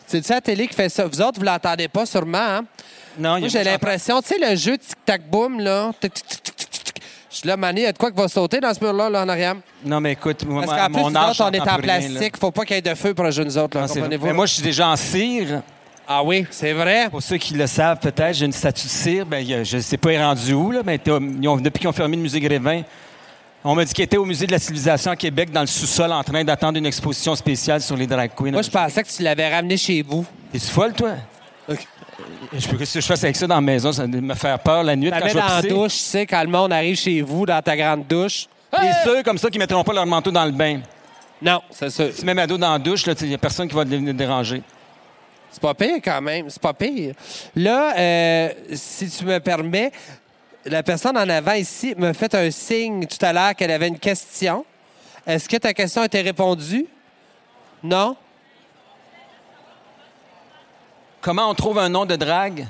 C'est-tu 0.05 0.31
la 0.33 0.41
télé 0.41 0.67
qui 0.67 0.73
fait 0.75 0.89
ça? 0.89 1.05
Vous 1.05 1.21
autres, 1.21 1.39
vous 1.39 1.45
l'entendez 1.45 1.87
pas 1.87 2.05
sûrement, 2.05 2.37
hein? 2.37 2.65
non, 3.17 3.37
il 3.37 3.39
y 3.39 3.41
Moi, 3.41 3.47
a 3.47 3.49
j'ai 3.49 3.63
l'impression, 3.63 4.21
tu 4.21 4.27
sais, 4.29 4.37
le 4.49 4.55
jeu 4.57 4.77
tic-tac-boom, 4.77 5.59
là. 5.61 5.91
tic, 6.01 6.13
tic. 6.13 6.50
Je 7.31 7.37
suis 7.37 7.47
là, 7.47 7.55
Mané, 7.55 7.81
il 7.81 7.83
y 7.85 7.87
a 7.87 7.93
de 7.93 7.97
quoi 7.97 8.11
qui 8.11 8.17
va 8.17 8.27
sauter 8.27 8.59
dans 8.59 8.73
ce 8.73 8.83
mur-là, 8.83 9.09
là, 9.09 9.23
en 9.23 9.29
arrière? 9.29 9.55
Non, 9.85 10.01
mais 10.01 10.11
écoute, 10.13 10.43
moi, 10.45 10.63
Parce 10.65 10.77
qu'en 10.81 10.87
plus, 10.87 11.01
mon 11.01 11.09
nous 11.11 11.17
âge, 11.17 11.29
autres, 11.39 11.49
on 11.49 11.51
est 11.53 11.59
en 11.61 11.63
plus 11.77 11.89
rien, 11.89 11.99
plastique. 12.09 12.37
Faut 12.37 12.51
pas 12.51 12.65
qu'il 12.65 12.75
y 12.75 12.79
ait 12.79 12.81
de 12.81 12.93
feu 12.93 13.13
pour 13.13 13.23
nous 13.25 13.57
autres, 13.57 13.77
là. 13.77 13.87
Non, 13.87 13.87
comprenez-vous? 13.93 14.25
Mais 14.25 14.33
moi, 14.33 14.45
je 14.45 14.53
suis 14.55 14.63
déjà 14.63 14.89
en 14.89 14.95
cire. 14.97 15.61
Ah 16.07 16.23
oui, 16.23 16.45
c'est 16.51 16.73
vrai? 16.73 17.07
Pour 17.09 17.21
ceux 17.23 17.37
qui 17.37 17.53
le 17.53 17.67
savent, 17.67 17.99
peut-être, 17.99 18.35
j'ai 18.35 18.45
une 18.45 18.51
statue 18.51 18.83
de 18.85 18.91
cire. 18.91 19.25
Ben, 19.25 19.45
je 19.63 19.77
ne 19.77 19.81
sais 19.81 19.95
pas, 19.97 20.11
il 20.11 20.15
est 20.15 20.23
rendu 20.23 20.53
où, 20.53 20.71
là, 20.71 20.81
mais 20.85 20.97
t'as- 20.97 21.19
ils 21.21 21.47
ont- 21.47 21.55
depuis 21.55 21.79
qu'ils 21.79 21.87
ont 21.87 21.93
fermé 21.93 22.17
le 22.17 22.21
musée 22.23 22.41
Grévin, 22.41 22.81
on 23.63 23.75
m'a 23.75 23.85
dit 23.85 23.93
qu'il 23.93 24.03
était 24.03 24.17
au 24.17 24.25
musée 24.25 24.45
de 24.45 24.51
la 24.51 24.59
civilisation 24.59 25.11
à 25.11 25.15
Québec, 25.15 25.51
dans 25.53 25.61
le 25.61 25.67
sous-sol, 25.67 26.11
en 26.11 26.23
train 26.23 26.43
d'attendre 26.43 26.77
une 26.79 26.85
exposition 26.85 27.33
spéciale 27.35 27.79
sur 27.79 27.95
les 27.95 28.07
drag 28.07 28.31
queens. 28.35 28.51
Moi, 28.51 28.61
je 28.61 28.69
pensais 28.71 29.03
que 29.03 29.07
tu 29.09 29.23
l'avais 29.23 29.53
ramené 29.55 29.77
chez 29.77 30.01
vous. 30.01 30.25
T'es-tu 30.51 30.67
folle, 30.67 30.91
toi? 30.93 31.11
Je 32.53 32.67
peux 32.67 32.77
que 32.77 32.85
je 32.85 32.99
fasse 33.01 33.23
avec 33.23 33.35
ça 33.35 33.47
dans 33.47 33.55
la 33.55 33.61
maison, 33.61 33.91
ça 33.91 34.05
me 34.05 34.35
faire 34.35 34.59
peur 34.59 34.83
la 34.83 34.95
nuit 34.95 35.09
quand 35.09 35.19
je 35.19 35.33
vais 35.33 35.39
dans 35.39 35.47
la 35.47 35.55
pisser. 35.61 35.69
douche, 35.69 35.93
tu 35.93 35.99
sais, 35.99 36.25
quand 36.25 36.41
le 36.41 36.49
monde 36.49 36.73
arrive 36.73 36.97
chez 36.97 37.21
vous, 37.21 37.45
dans 37.45 37.61
ta 37.61 37.75
grande 37.77 38.05
douche. 38.07 38.47
T'es 38.71 39.03
sûr 39.03 39.23
comme 39.23 39.37
ça 39.37 39.49
qu'ils 39.49 39.59
mettront 39.59 39.83
pas 39.83 39.93
leur 39.93 40.05
manteau 40.05 40.31
dans 40.31 40.45
le 40.45 40.51
bain. 40.51 40.81
Non, 41.41 41.61
c'est 41.71 41.89
ça. 41.89 42.11
Si 42.11 42.19
tu 42.19 42.25
mets 42.25 42.33
ma 42.33 42.47
dos 42.47 42.57
dans 42.57 42.71
la 42.71 42.79
douche, 42.79 43.05
il 43.05 43.27
n'y 43.27 43.33
a 43.33 43.37
personne 43.37 43.67
qui 43.67 43.75
va 43.75 43.83
te 43.83 43.89
venir 43.89 44.13
te 44.13 44.17
déranger. 44.17 44.61
C'est 45.51 45.61
pas 45.61 45.73
pire 45.73 45.97
quand 46.03 46.21
même, 46.21 46.49
c'est 46.49 46.61
pas 46.61 46.73
pire. 46.73 47.13
Là, 47.55 47.93
euh, 47.97 48.49
si 48.73 49.09
tu 49.09 49.25
me 49.25 49.39
permets, 49.39 49.91
la 50.65 50.83
personne 50.83 51.17
en 51.17 51.27
avant 51.27 51.53
ici 51.53 51.93
m'a 51.97 52.13
fait 52.13 52.33
un 52.35 52.49
signe 52.51 53.05
tout 53.05 53.23
à 53.25 53.33
l'heure 53.33 53.55
qu'elle 53.55 53.71
avait 53.71 53.89
une 53.89 53.99
question. 53.99 54.63
Est-ce 55.27 55.49
que 55.49 55.57
ta 55.57 55.73
question 55.73 56.03
a 56.03 56.05
été 56.05 56.21
répondue? 56.21 56.85
Non? 57.83 58.15
Comment 61.21 61.49
on 61.49 61.53
trouve 61.53 61.77
un 61.79 61.89
nom 61.89 62.05
de 62.05 62.15
drague? 62.15 62.67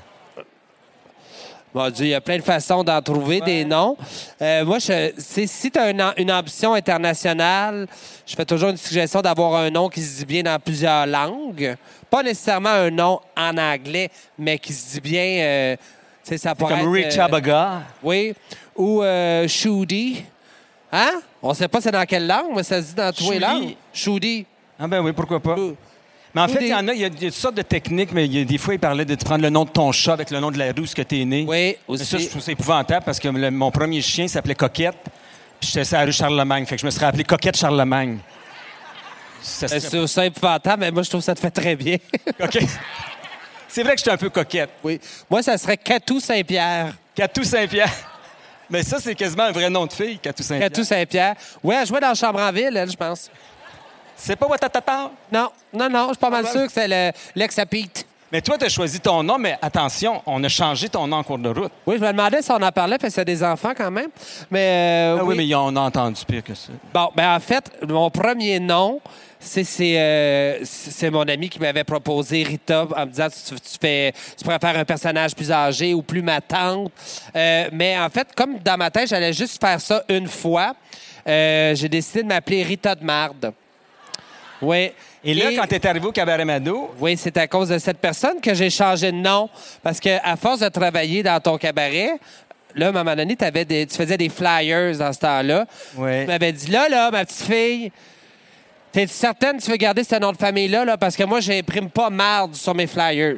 Mon 1.74 1.90
Dieu, 1.90 2.08
il 2.08 2.10
y 2.10 2.14
a 2.14 2.20
plein 2.20 2.36
de 2.38 2.42
façons 2.42 2.84
d'en 2.84 3.02
trouver 3.02 3.40
des 3.40 3.64
noms. 3.64 3.96
Euh, 4.42 4.66
moi, 4.66 4.78
je, 4.80 5.14
si 5.18 5.72
tu 5.72 5.80
as 5.80 5.90
une, 5.92 6.06
une 6.18 6.30
ambition 6.30 6.74
internationale, 6.74 7.88
je 8.26 8.36
fais 8.36 8.44
toujours 8.44 8.70
une 8.72 8.78
suggestion 8.78 9.22
d'avoir 9.22 9.56
un 9.56 9.70
nom 9.70 9.88
qui 9.88 10.02
se 10.02 10.18
dit 10.18 10.26
bien 10.26 10.44
dans 10.44 10.60
plusieurs 10.60 11.08
langues. 11.08 11.78
Pas 12.10 12.24
nécessairement 12.24 12.70
un 12.72 12.92
nom 12.92 13.22
en 13.38 13.58
anglais, 13.58 14.10
mais 14.38 14.60
qui 14.60 14.74
se 14.74 15.00
dit 15.00 15.00
bien. 15.00 15.24
euh, 15.24 15.76
ça 16.36 16.54
pourrait 16.56 16.74
Comme 16.74 16.82
être, 16.82 16.92
Rick 16.92 17.06
euh, 17.06 17.12
Chabaga. 17.12 17.82
Oui. 18.04 18.34
Ou 18.76 19.02
euh, 19.02 19.48
Shudi. 19.48 20.26
Hein? 20.92 21.22
On 21.42 21.54
sait 21.54 21.70
pas 21.70 21.80
c'est 21.80 21.92
dans 21.92 22.04
quelle 22.06 22.28
langue, 22.28 22.52
mais 22.54 22.64
ça 22.64 22.82
se 22.82 22.88
dit 22.88 22.96
dans 22.96 23.14
tous 23.14 23.32
les 23.32 23.40
Shudi. 23.40 23.40
langues. 23.40 23.76
Shudi. 23.94 24.46
Ah 24.78 24.88
ben 24.90 25.00
oui, 25.02 25.14
pourquoi 25.14 25.40
pas. 25.40 25.56
Ou- 25.58 25.78
Mais 26.34 26.42
en 26.42 26.48
fait, 26.48 26.60
des- 26.60 26.66
il 26.66 26.70
y 26.72 26.74
en 26.76 26.88
a, 26.88 26.94
il 26.94 27.00
y 27.00 27.04
a, 27.04 27.08
il 27.08 27.14
y 27.24 27.28
a 27.28 27.30
toutes 27.30 27.34
sortes 27.40 27.56
de 27.56 27.62
techniques, 27.62 28.12
mais 28.14 28.26
il 28.26 28.38
y 28.38 28.42
a 28.42 28.46
des 28.46 28.58
fois, 28.58 28.74
il 28.74 28.80
parlait 28.80 29.04
de 29.06 29.16
te 29.16 29.26
prendre 29.26 29.42
le 29.42 29.50
nom 29.50 29.66
de 29.66 29.70
ton 29.70 29.92
chat 29.92 30.14
avec 30.14 30.32
le 30.32 30.40
nom 30.40 30.50
de 30.52 30.58
la 30.58 30.68
rue 30.72 30.82
où 30.82 30.86
tu 30.86 31.22
es 31.22 31.26
né. 31.26 31.46
Oui, 31.48 31.76
Mais 31.90 31.98
ça, 31.98 32.04
je 32.12 32.16
aussi. 32.18 32.30
trouve 32.30 32.42
ça 32.42 32.52
épouvantable 32.52 33.04
parce 33.06 33.20
que 33.20 33.28
le- 33.28 33.52
mon 33.52 33.70
premier 33.72 34.02
chien 34.02 34.28
s'appelait 34.28 34.56
Coquette. 34.56 34.96
Puis 35.60 35.70
j'étais 35.74 35.84
sur 35.86 35.98
la 35.98 36.06
rue 36.06 36.14
Charlemagne. 36.14 36.66
Fait 36.66 36.76
que 36.76 36.82
je 36.82 36.86
me 36.86 36.92
serais 36.92 37.08
appelé 37.08 37.24
Coquette 37.24 37.58
Charlemagne. 37.58 38.20
Ça 39.42 39.66
Euh, 39.66 39.70
serait- 39.70 39.80
C'est 39.80 40.08
ça 40.08 40.26
épouvantable, 40.26 40.80
mais 40.82 40.92
moi, 40.92 41.04
je 41.04 41.10
trouve 41.10 41.22
que 41.22 41.26
ça 41.26 41.36
te 41.36 41.40
fait 41.40 41.52
très 41.52 41.76
bien. 41.76 41.98
OK. 42.44 42.60
C'est 43.68 43.84
vrai 43.84 43.94
que 43.94 44.00
j'étais 44.00 44.12
un 44.12 44.18
peu 44.18 44.30
coquette. 44.30 44.70
oui. 44.84 45.00
Moi, 45.30 45.42
ça 45.44 45.58
serait 45.58 45.78
Catou 45.78 46.20
Saint-Pierre. 46.20 46.94
Catou 47.16 47.44
Saint-Pierre. 47.44 47.92
Mais 48.70 48.84
ça, 48.84 49.00
c'est 49.02 49.16
quasiment 49.16 49.44
un 49.44 49.52
vrai 49.52 49.70
nom 49.70 49.86
de 49.86 49.92
fille, 49.94 50.18
Catou 50.20 50.44
Saint-Pierre. 50.44 50.70
Catou 50.70 50.84
Saint-Pierre. 50.86 51.36
Oui, 51.62 51.76
elle 51.80 51.86
jouait 51.88 52.00
dans 52.00 52.14
Chambre 52.16 52.40
en 52.40 52.52
ville, 52.54 52.76
elle, 52.76 52.90
je 52.90 52.96
pense. 52.96 53.30
C'est 54.24 54.36
pas 54.36 54.46
Watatata? 54.46 55.10
Non, 55.32 55.50
non, 55.74 55.90
non, 55.90 56.04
je 56.10 56.14
suis 56.14 56.18
pas 56.20 56.30
mal 56.30 56.46
Ah, 56.48 56.52
sûr 56.52 56.68
que 56.68 56.72
c'est 56.72 56.88
le- 56.88 57.12
l'ex 57.36 57.58
à 57.58 57.66
Pete. 57.66 58.06
Mais 58.32 58.40
toi, 58.40 58.56
tu 58.58 58.66
as 58.66 58.70
choisi 58.70 59.00
ton 59.00 59.24
nom, 59.24 59.38
mais 59.40 59.58
attention, 59.62 60.22
on 60.28 60.42
a 60.44 60.48
changé 60.48 60.88
ton 60.90 61.06
nom 61.08 61.18
en 61.18 61.24
cours 61.24 61.40
de 61.40 61.50
route. 61.50 61.72
Oui, 61.88 61.96
je 61.98 62.02
me 62.06 62.12
demandais 62.12 62.42
si 62.44 62.52
on 62.52 62.62
en 62.62 62.72
parlait, 62.72 62.98
parce 63.00 63.14
que 63.14 63.20
c'est 63.20 63.26
des 63.26 63.44
enfants 63.44 63.74
quand 63.76 63.90
même. 63.92 64.10
Mais, 64.52 64.60
euh, 65.16 65.18
Ah 65.20 65.24
oui, 65.26 65.36
oui. 65.38 65.48
mais 65.50 65.56
on 65.56 65.76
a 65.76 65.80
entendu 65.82 66.22
pire 66.26 66.44
que 66.44 66.54
ça. 66.54 66.70
Bon, 66.94 67.10
ben 67.16 67.36
en 67.36 67.40
fait, 67.40 67.70
mon 67.90 68.10
premier 68.12 68.60
nom, 68.60 69.02
c'est 69.40 69.64
c'est, 69.66 70.00
euh, 70.00 70.60
c'est 70.64 70.92
c'est 70.92 71.10
mon 71.10 71.24
ami 71.24 71.50
qui 71.50 71.60
m'avait 71.60 71.84
proposé 71.84 72.44
Rita 72.44 72.86
en 72.96 73.06
me 73.08 73.12
disant 73.12 73.28
tu, 73.30 73.56
tu 73.56 73.78
fais 73.82 74.14
tu 74.38 74.44
pourrais 74.46 74.60
faire 74.60 74.78
un 74.78 74.86
personnage 74.86 75.36
plus 75.36 75.52
âgé 75.52 75.94
ou 75.96 76.02
plus 76.04 76.22
ma 76.22 76.40
tante. 76.40 76.92
Euh, 77.36 77.68
mais 77.74 77.98
en 78.00 78.10
fait, 78.10 78.30
comme 78.36 78.60
dans 78.60 78.78
ma 78.78 78.92
tête, 78.92 79.10
j'allais 79.10 79.34
juste 79.34 79.60
faire 79.60 79.82
ça 79.82 80.04
une 80.08 80.28
fois, 80.28 80.74
euh, 81.28 81.74
j'ai 81.76 81.90
décidé 81.90 82.22
de 82.24 82.28
m'appeler 82.30 82.62
Rita 82.64 82.94
de 82.96 83.04
Marde. 83.04 83.52
Oui. 84.62 84.92
Et 85.24 85.34
là, 85.34 85.52
quand 85.56 85.68
tu 85.68 85.76
es 85.76 85.88
arrivé 85.88 86.06
au 86.08 86.12
Cabaret 86.12 86.46
Mado, 86.46 86.92
Oui, 87.00 87.16
c'est 87.18 87.36
à 87.38 87.48
cause 87.48 87.70
de 87.70 87.78
cette 87.78 87.98
personne 88.00 88.40
que 88.42 88.54
j'ai 88.54 88.70
changé 88.70 89.12
de 89.12 89.18
nom. 89.18 89.50
Parce 89.84 90.00
que 90.00 90.18
à 90.24 90.36
force 90.36 90.60
de 90.60 90.70
travailler 90.70 91.24
dans 91.24 91.40
ton 91.40 91.58
cabaret, 91.58 92.14
là, 92.76 92.88
à 92.88 92.90
un 92.90 92.92
moment 92.92 93.16
donné, 93.16 93.36
des- 93.36 93.86
tu 93.88 93.96
faisais 93.96 94.18
des 94.18 94.30
flyers 94.30 94.98
dans 94.98 95.14
ce 95.14 95.20
temps-là. 95.20 95.66
Ouais. 95.96 96.22
Tu 96.22 96.28
m'avais 96.28 96.52
dit, 96.52 96.72
là, 96.72 96.90
là, 96.90 97.12
ma 97.12 97.26
petite 97.26 97.44
fille, 97.46 97.92
t'es 98.92 99.08
certaine 99.08 99.58
que 99.58 99.64
tu 99.64 99.72
veux 99.72 99.78
garder 99.78 100.04
ce 100.04 100.16
nom 100.20 100.32
de 100.32 100.38
famille-là? 100.38 100.86
Là, 100.86 100.98
parce 100.98 101.16
que 101.16 101.24
moi, 101.24 101.40
j'imprime 101.40 101.90
pas 101.90 102.10
marde 102.10 102.56
sur 102.56 102.74
mes 102.76 102.88
flyers. 102.88 103.38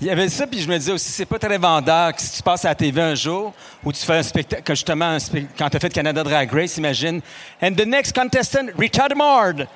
il 0.00 0.06
y 0.06 0.10
avait 0.10 0.28
ça, 0.28 0.46
puis 0.46 0.60
je 0.60 0.68
me 0.68 0.76
disais 0.78 0.92
aussi, 0.92 1.10
c'est 1.10 1.24
pas 1.24 1.38
très 1.38 1.56
vendeur 1.58 2.14
que 2.14 2.20
si 2.20 2.36
tu 2.36 2.42
passes 2.42 2.64
à 2.64 2.68
la 2.68 2.74
TV 2.74 3.00
un 3.00 3.14
jour 3.14 3.52
ou 3.84 3.92
tu 3.92 4.04
fais 4.04 4.14
un 4.16 4.22
spectacle, 4.22 4.62
que 4.62 4.74
justement, 4.74 5.06
un 5.06 5.18
quand 5.58 5.70
tu 5.70 5.76
as 5.76 5.80
fait 5.80 5.88
Canada 5.92 6.22
Drag 6.22 6.52
Race, 6.52 6.76
imagine, 6.76 7.20
and 7.62 7.72
the 7.74 7.86
next 7.86 8.14
contestant, 8.14 8.66
Rita 8.78 9.06
Mard. 9.14 9.66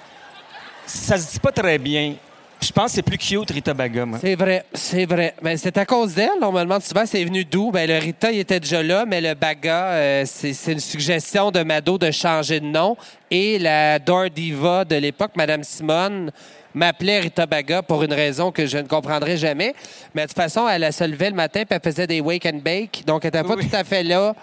Ça 0.93 1.17
se 1.19 1.33
dit 1.33 1.39
pas 1.41 1.53
très 1.53 1.79
bien. 1.79 2.15
Puis 2.59 2.69
Je 2.69 2.73
pense 2.73 2.87
que 2.87 2.97
c'est 2.97 3.03
plus 3.03 3.17
cute, 3.17 3.51
Rita 3.51 3.73
Baga, 3.73 4.05
moi. 4.05 4.19
C'est 4.21 4.35
vrai, 4.35 4.65
c'est 4.75 5.07
vrai. 5.07 5.35
Mais 5.41 5.57
c'est 5.57 5.79
à 5.79 5.87
cause 5.87 6.15
d'elle. 6.15 6.29
On 6.43 6.53
me 6.53 6.61
demande 6.61 6.83
souvent 6.83 7.07
c'est 7.07 7.25
venu 7.25 7.45
d'où? 7.45 7.71
Ben, 7.71 7.89
le 7.89 7.97
Rita, 7.99 8.31
il 8.31 8.41
était 8.41 8.61
déjà 8.61 8.83
là, 8.83 9.05
mais 9.07 9.21
le 9.21 9.33
Baga, 9.35 9.87
euh, 9.93 10.25
c'est 10.27 10.53
c'est 10.53 10.73
une 10.73 10.81
suggestion 10.81 11.51
de 11.51 11.63
Mado 11.63 11.97
de 11.97 12.11
changer 12.11 12.61
de 12.61 12.67
nom. 12.67 12.97
Et 13.31 13.59
la 13.59 13.99
Door 13.99 14.31
Diva 14.31 14.85
de 14.85 14.97
l'époque, 14.97 15.31
Madame 15.37 15.63
Simone, 15.65 16.31
m'appelait 16.75 17.21
Rita 17.21 17.47
Baga 17.47 17.83
pour 17.83 18.03
une 18.03 18.13
raison 18.13 18.51
que 18.53 18.67
je 18.67 18.77
ne 18.79 18.87
comprendrai 18.87 19.37
jamais. 19.39 19.75
Mais 20.15 20.23
de 20.23 20.27
toute 20.29 20.37
façon, 20.37 20.69
elle, 20.69 20.83
elle 20.83 20.93
se 20.93 21.05
levait 21.05 21.31
le 21.31 21.37
matin 21.37 21.63
puis 21.67 21.79
elle 21.83 21.91
faisait 21.91 22.07
des 22.07 22.21
wake 22.21 22.45
and 22.47 22.61
bake. 22.63 23.05
Donc, 23.07 23.25
elle 23.25 23.33
n'était 23.33 23.47
pas 23.49 23.55
Oui. 23.55 23.69
tout 23.69 23.75
à 23.77 23.85
fait 23.85 24.03
là. 24.03 24.35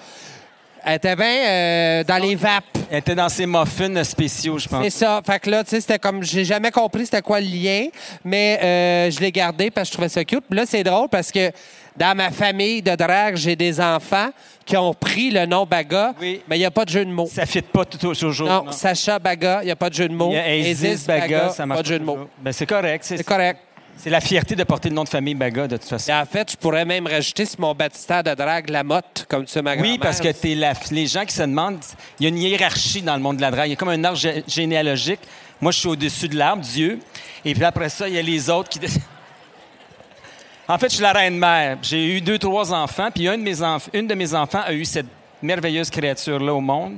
Elle 0.90 0.96
était 0.96 1.16
bien 1.18 1.26
euh, 1.46 2.04
dans 2.06 2.18
les 2.18 2.36
vapes. 2.36 2.64
Elle 2.90 3.00
était 3.00 3.14
dans 3.14 3.28
ses 3.28 3.46
muffins 3.46 4.02
spéciaux, 4.06 4.58
je 4.58 4.70
pense. 4.70 4.82
C'est 4.86 4.90
ça. 4.90 5.22
Fait 5.26 5.38
que 5.38 5.50
là, 5.50 5.62
tu 5.66 5.72
sais, 5.72 5.82
c'était 5.82 6.00
comme. 6.00 6.24
J'ai 6.24 6.46
jamais 6.46 6.72
compris 6.72 7.04
c'était 7.04 7.22
quoi 7.22 7.42
le 7.42 7.48
lien, 7.48 7.88
mais 8.24 8.58
euh, 8.64 9.12
je 9.12 9.20
l'ai 9.20 9.34
gardé 9.34 9.70
parce 9.70 9.90
que 9.90 9.92
je 9.92 9.98
trouvais 9.98 10.08
ça 10.10 10.24
cute. 10.24 10.46
Puis 10.50 10.58
là, 10.58 10.66
c'est 10.66 10.86
drôle 10.86 11.10
parce 11.10 11.30
que 11.30 11.52
dans 11.98 12.16
ma 12.16 12.32
famille 12.32 12.82
de 12.82 12.96
drague, 12.96 13.36
j'ai 13.36 13.58
des 13.58 13.82
enfants 13.82 14.30
qui 14.66 14.78
ont 14.78 14.94
pris 14.94 15.30
le 15.30 15.46
nom 15.46 15.66
Baga, 15.66 16.14
Oui. 16.22 16.42
mais 16.48 16.56
il 16.56 16.60
n'y 16.60 16.66
a 16.66 16.72
pas 16.72 16.86
de 16.86 16.90
jeu 16.90 17.04
de 17.04 17.12
mots. 17.12 17.28
Ça 17.30 17.42
ne 17.42 17.48
fit 17.48 17.62
pas 17.62 17.84
tout 17.84 17.98
toujours. 17.98 18.48
non, 18.48 18.72
Sacha 18.72 19.20
Baga, 19.20 19.60
il 19.64 19.66
n'y 19.66 19.72
a 19.72 19.76
pas 19.76 19.90
de 19.90 19.96
jeu 19.96 20.08
de 20.08 20.14
mots. 20.14 20.30
Il 20.32 20.36
y 20.36 20.40
a 20.40 20.56
Isis 20.56 21.06
Baga, 21.06 21.50
ça 21.50 21.66
marche 21.66 21.80
pas 21.80 21.84
de 21.84 21.88
jeu 21.88 22.00
de 22.00 22.06
mots. 22.06 22.30
Ben, 22.40 22.54
c'est 22.54 22.66
correct. 22.66 23.04
C'est 23.04 23.24
correct. 23.26 23.60
C'est 23.98 24.10
la 24.10 24.22
fierté 24.22 24.56
de 24.56 24.64
porter 24.64 24.90
le 24.90 24.96
nom 24.96 25.04
de 25.04 25.10
famille 25.10 25.34
Baga, 25.34 25.68
de 25.68 25.78
toute 25.78 25.88
façon. 25.90 26.12
Et 26.12 26.16
en 26.16 26.26
fait, 26.26 26.52
je 26.52 26.58
pourrais 26.58 26.86
même 26.86 27.08
rajouter 27.08 27.46
sur 27.46 27.60
mon 27.60 27.74
baptistère 27.74 28.24
de 28.24 28.34
drague 28.34 28.70
la 28.70 28.84
motte, 28.84 29.26
comme 29.28 29.46
tu 29.46 29.52
sais, 29.52 29.62
ma 29.62 29.76
Oui, 29.76 29.98
parce 29.98 30.20
que 30.22 30.32
t'es 30.32 30.56
la- 30.56 30.74
les 30.92 31.08
gens 31.08 31.26
qui 31.26 31.34
se 31.34 31.42
demandent, 31.42 31.80
il 32.20 32.24
y 32.24 32.26
a 32.28 32.30
une 32.30 32.38
hiérarchie 32.38 33.02
dans 33.02 33.16
le 33.16 33.22
monde 33.22 33.38
de 33.38 33.42
la 33.42 33.52
drague. 33.52 33.68
Il 33.68 33.72
y 33.72 33.74
a 33.74 33.76
comme 33.76 33.90
un 33.90 34.04
arbre 34.04 34.18
gé- 34.18 34.44
généalogique. 34.48 35.20
Moi, 35.60 35.72
je 35.72 35.80
suis 35.80 35.88
au-dessus 35.88 36.28
de 36.30 36.36
l'arbre, 36.36 36.62
Dieu. 36.62 37.00
Et 37.44 37.54
puis 37.54 37.64
après 37.64 37.90
ça, 37.90 38.08
il 38.08 38.14
y 38.14 38.20
a 38.20 38.22
les 38.22 38.50
autres 38.50 38.70
qui. 38.70 38.80
en 40.68 40.78
fait, 40.78 40.90
je 40.90 40.96
suis 40.96 41.04
la 41.04 41.14
reine-mère. 41.14 41.78
J'ai 41.82 42.06
eu 42.18 42.22
deux, 42.22 42.38
trois 42.38 42.72
enfants. 42.74 43.10
Puis 43.14 43.28
un 43.28 43.38
de 43.38 43.44
mes 43.44 43.56
enf- 43.62 43.90
une 43.94 44.06
de 44.08 44.14
mes 44.14 44.34
enfants 44.36 44.62
a 44.66 44.74
eu 44.74 44.86
cette 44.86 45.08
merveilleuse 45.42 45.90
créature-là 45.90 46.54
au 46.54 46.62
monde, 46.62 46.98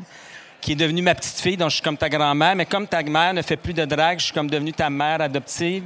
qui 0.60 0.74
est 0.74 0.76
devenue 0.76 1.02
ma 1.02 1.16
petite 1.16 1.40
fille, 1.40 1.56
donc 1.58 1.70
je 1.70 1.76
suis 1.76 1.84
comme 1.84 1.98
ta 1.98 2.10
grand-mère. 2.10 2.56
Mais 2.56 2.66
comme 2.66 2.88
ta 2.88 3.02
mère 3.04 3.34
ne 3.34 3.42
fait 3.42 3.58
plus 3.58 3.74
de 3.74 3.86
drague, 3.86 4.20
je 4.20 4.26
suis 4.26 4.34
comme 4.34 4.50
devenue 4.50 4.74
ta 4.74 4.90
mère 4.90 5.22
adoptive. 5.22 5.84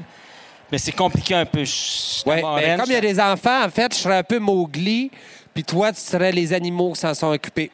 Mais 0.71 0.77
c'est 0.77 0.91
compliqué 0.91 1.35
un 1.35 1.45
peu. 1.45 1.63
Je 1.63 2.27
Ouais, 2.27 2.41
mais 2.55 2.77
comme 2.77 2.89
il 2.89 2.93
y 2.93 2.95
a 2.95 3.01
des 3.01 3.19
enfants, 3.19 3.63
en 3.65 3.69
fait, 3.69 3.93
je 3.93 3.99
serais 3.99 4.17
un 4.17 4.23
peu 4.23 4.39
Mowgli, 4.39 5.11
puis 5.53 5.63
toi, 5.63 5.91
tu 5.91 5.99
serais 5.99 6.31
les 6.31 6.53
animaux 6.53 6.93
qui 6.93 7.01
s'en 7.01 7.13
sont 7.13 7.31
occupés. 7.31 7.69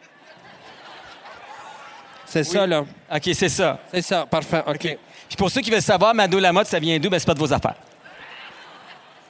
C'est 2.25 2.43
ça, 2.43 2.67
là. 2.67 2.81
OK, 2.81 3.29
c'est 3.33 3.49
ça. 3.49 3.79
C'est 3.91 4.01
ça, 4.03 4.25
parfait. 4.25 4.63
OK. 4.67 4.97
Puis 5.27 5.37
pour 5.37 5.49
ceux 5.49 5.61
qui 5.61 5.71
veulent 5.71 5.81
savoir, 5.81 6.13
Mado 6.13 6.39
Lamotte, 6.39 6.67
ça 6.67 6.79
vient 6.79 6.99
d'où? 6.99 7.09
Ben, 7.09 7.19
c'est 7.19 7.25
pas 7.25 7.33
de 7.33 7.39
vos 7.39 7.51
affaires. 7.51 7.75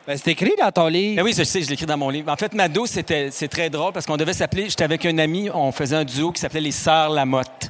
Ben, 0.05 0.17
c'est 0.17 0.31
écrit 0.31 0.53
dans 0.59 0.71
ton 0.71 0.87
livre. 0.87 1.17
Ben 1.17 1.23
oui, 1.23 1.33
je 1.37 1.43
sais, 1.43 1.61
je 1.61 1.69
l'écris 1.69 1.85
dans 1.85 1.97
mon 1.97 2.09
livre. 2.09 2.31
En 2.31 2.35
fait, 2.35 2.53
Mado, 2.53 2.85
c'était, 2.85 3.29
c'est 3.31 3.47
très 3.47 3.69
drôle 3.69 3.93
parce 3.93 4.05
qu'on 4.05 4.17
devait 4.17 4.33
s'appeler, 4.33 4.69
j'étais 4.69 4.83
avec 4.83 5.05
un 5.05 5.17
ami, 5.17 5.49
on 5.53 5.71
faisait 5.71 5.95
un 5.95 6.03
duo 6.03 6.31
qui 6.31 6.41
s'appelait 6.41 6.61
les 6.61 6.71
Sœurs 6.71 7.09
Lamotte. 7.09 7.69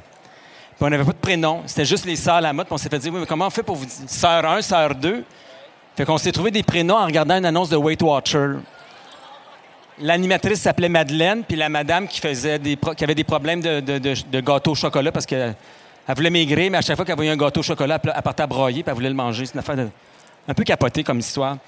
on 0.80 0.88
n'avait 0.88 1.04
pas 1.04 1.12
de 1.12 1.18
prénom, 1.18 1.62
c'était 1.66 1.84
juste 1.84 2.06
les 2.06 2.16
Sœurs 2.16 2.40
Lamotte. 2.40 2.66
Puis 2.66 2.74
on 2.74 2.78
s'est 2.78 2.88
fait 2.88 2.98
dire, 2.98 3.12
oui, 3.12 3.20
mais 3.20 3.26
comment 3.26 3.46
on 3.46 3.50
fait 3.50 3.62
pour 3.62 3.76
vous 3.76 3.84
dire 3.84 4.08
Sœur 4.08 4.44
1, 4.44 4.62
Sœur 4.62 4.94
2? 4.94 5.24
Fait 6.00 6.06
qu'on 6.06 6.16
s'est 6.16 6.32
trouvé 6.32 6.50
des 6.50 6.62
prénoms 6.62 6.96
en 6.96 7.04
regardant 7.04 7.36
une 7.36 7.44
annonce 7.44 7.68
de 7.68 7.76
Weight 7.76 8.00
Watcher. 8.00 8.52
L'animatrice 9.98 10.62
s'appelait 10.62 10.88
Madeleine, 10.88 11.44
puis 11.46 11.58
la 11.58 11.68
madame 11.68 12.08
qui, 12.08 12.20
faisait 12.20 12.58
des 12.58 12.78
qui 12.96 13.04
avait 13.04 13.14
des 13.14 13.22
problèmes 13.22 13.60
de, 13.60 13.80
de, 13.80 13.98
de- 13.98 14.14
de 14.32 14.40
gâteau 14.40 14.70
au 14.70 14.74
chocolat 14.74 15.12
parce 15.12 15.26
qu'elle 15.26 15.54
elle 16.08 16.14
voulait 16.14 16.30
maigrir, 16.30 16.70
mais 16.70 16.78
à 16.78 16.80
chaque 16.80 16.96
fois 16.96 17.04
qu'elle 17.04 17.16
voyait 17.16 17.30
un 17.32 17.36
gâteau 17.36 17.60
au 17.60 17.62
chocolat, 17.62 18.00
elle, 18.02 18.22
partait 18.22 18.42
à 18.42 18.46
broyer, 18.46 18.82
puis 18.82 18.88
elle 18.90 18.94
voulait 18.94 19.10
le 19.10 19.14
manger. 19.14 19.44
C'est 19.44 19.52
une 19.52 19.60
affaire 19.60 19.76
un 20.48 20.54
peu 20.54 20.64
capotée 20.64 21.04
comme 21.04 21.18
histoire. 21.18 21.58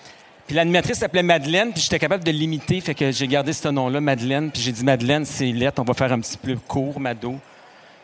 Puis 0.47 0.57
l'animatrice 0.57 0.97
s'appelait 0.97 1.23
Madeleine, 1.23 1.71
puis 1.71 1.83
j'étais 1.83 1.99
capable 1.99 2.25
de 2.25 2.31
l'imiter, 2.31 2.81
fait 2.81 2.95
que 2.95 3.13
j'ai 3.13 3.29
gardé 3.29 3.53
ce 3.53 3.69
nom-là, 3.69 4.01
Madeleine, 4.01 4.51
puis 4.51 4.63
j'ai 4.63 4.73
dit 4.73 4.83
Madeleine, 4.83 5.27
c'est 5.27 5.53
lettre, 5.53 5.83
on 5.83 5.85
va 5.85 5.93
faire 5.93 6.11
un 6.11 6.21
petit 6.21 6.39
peu 6.39 6.57
court, 6.67 6.99
Mado. 6.99 7.35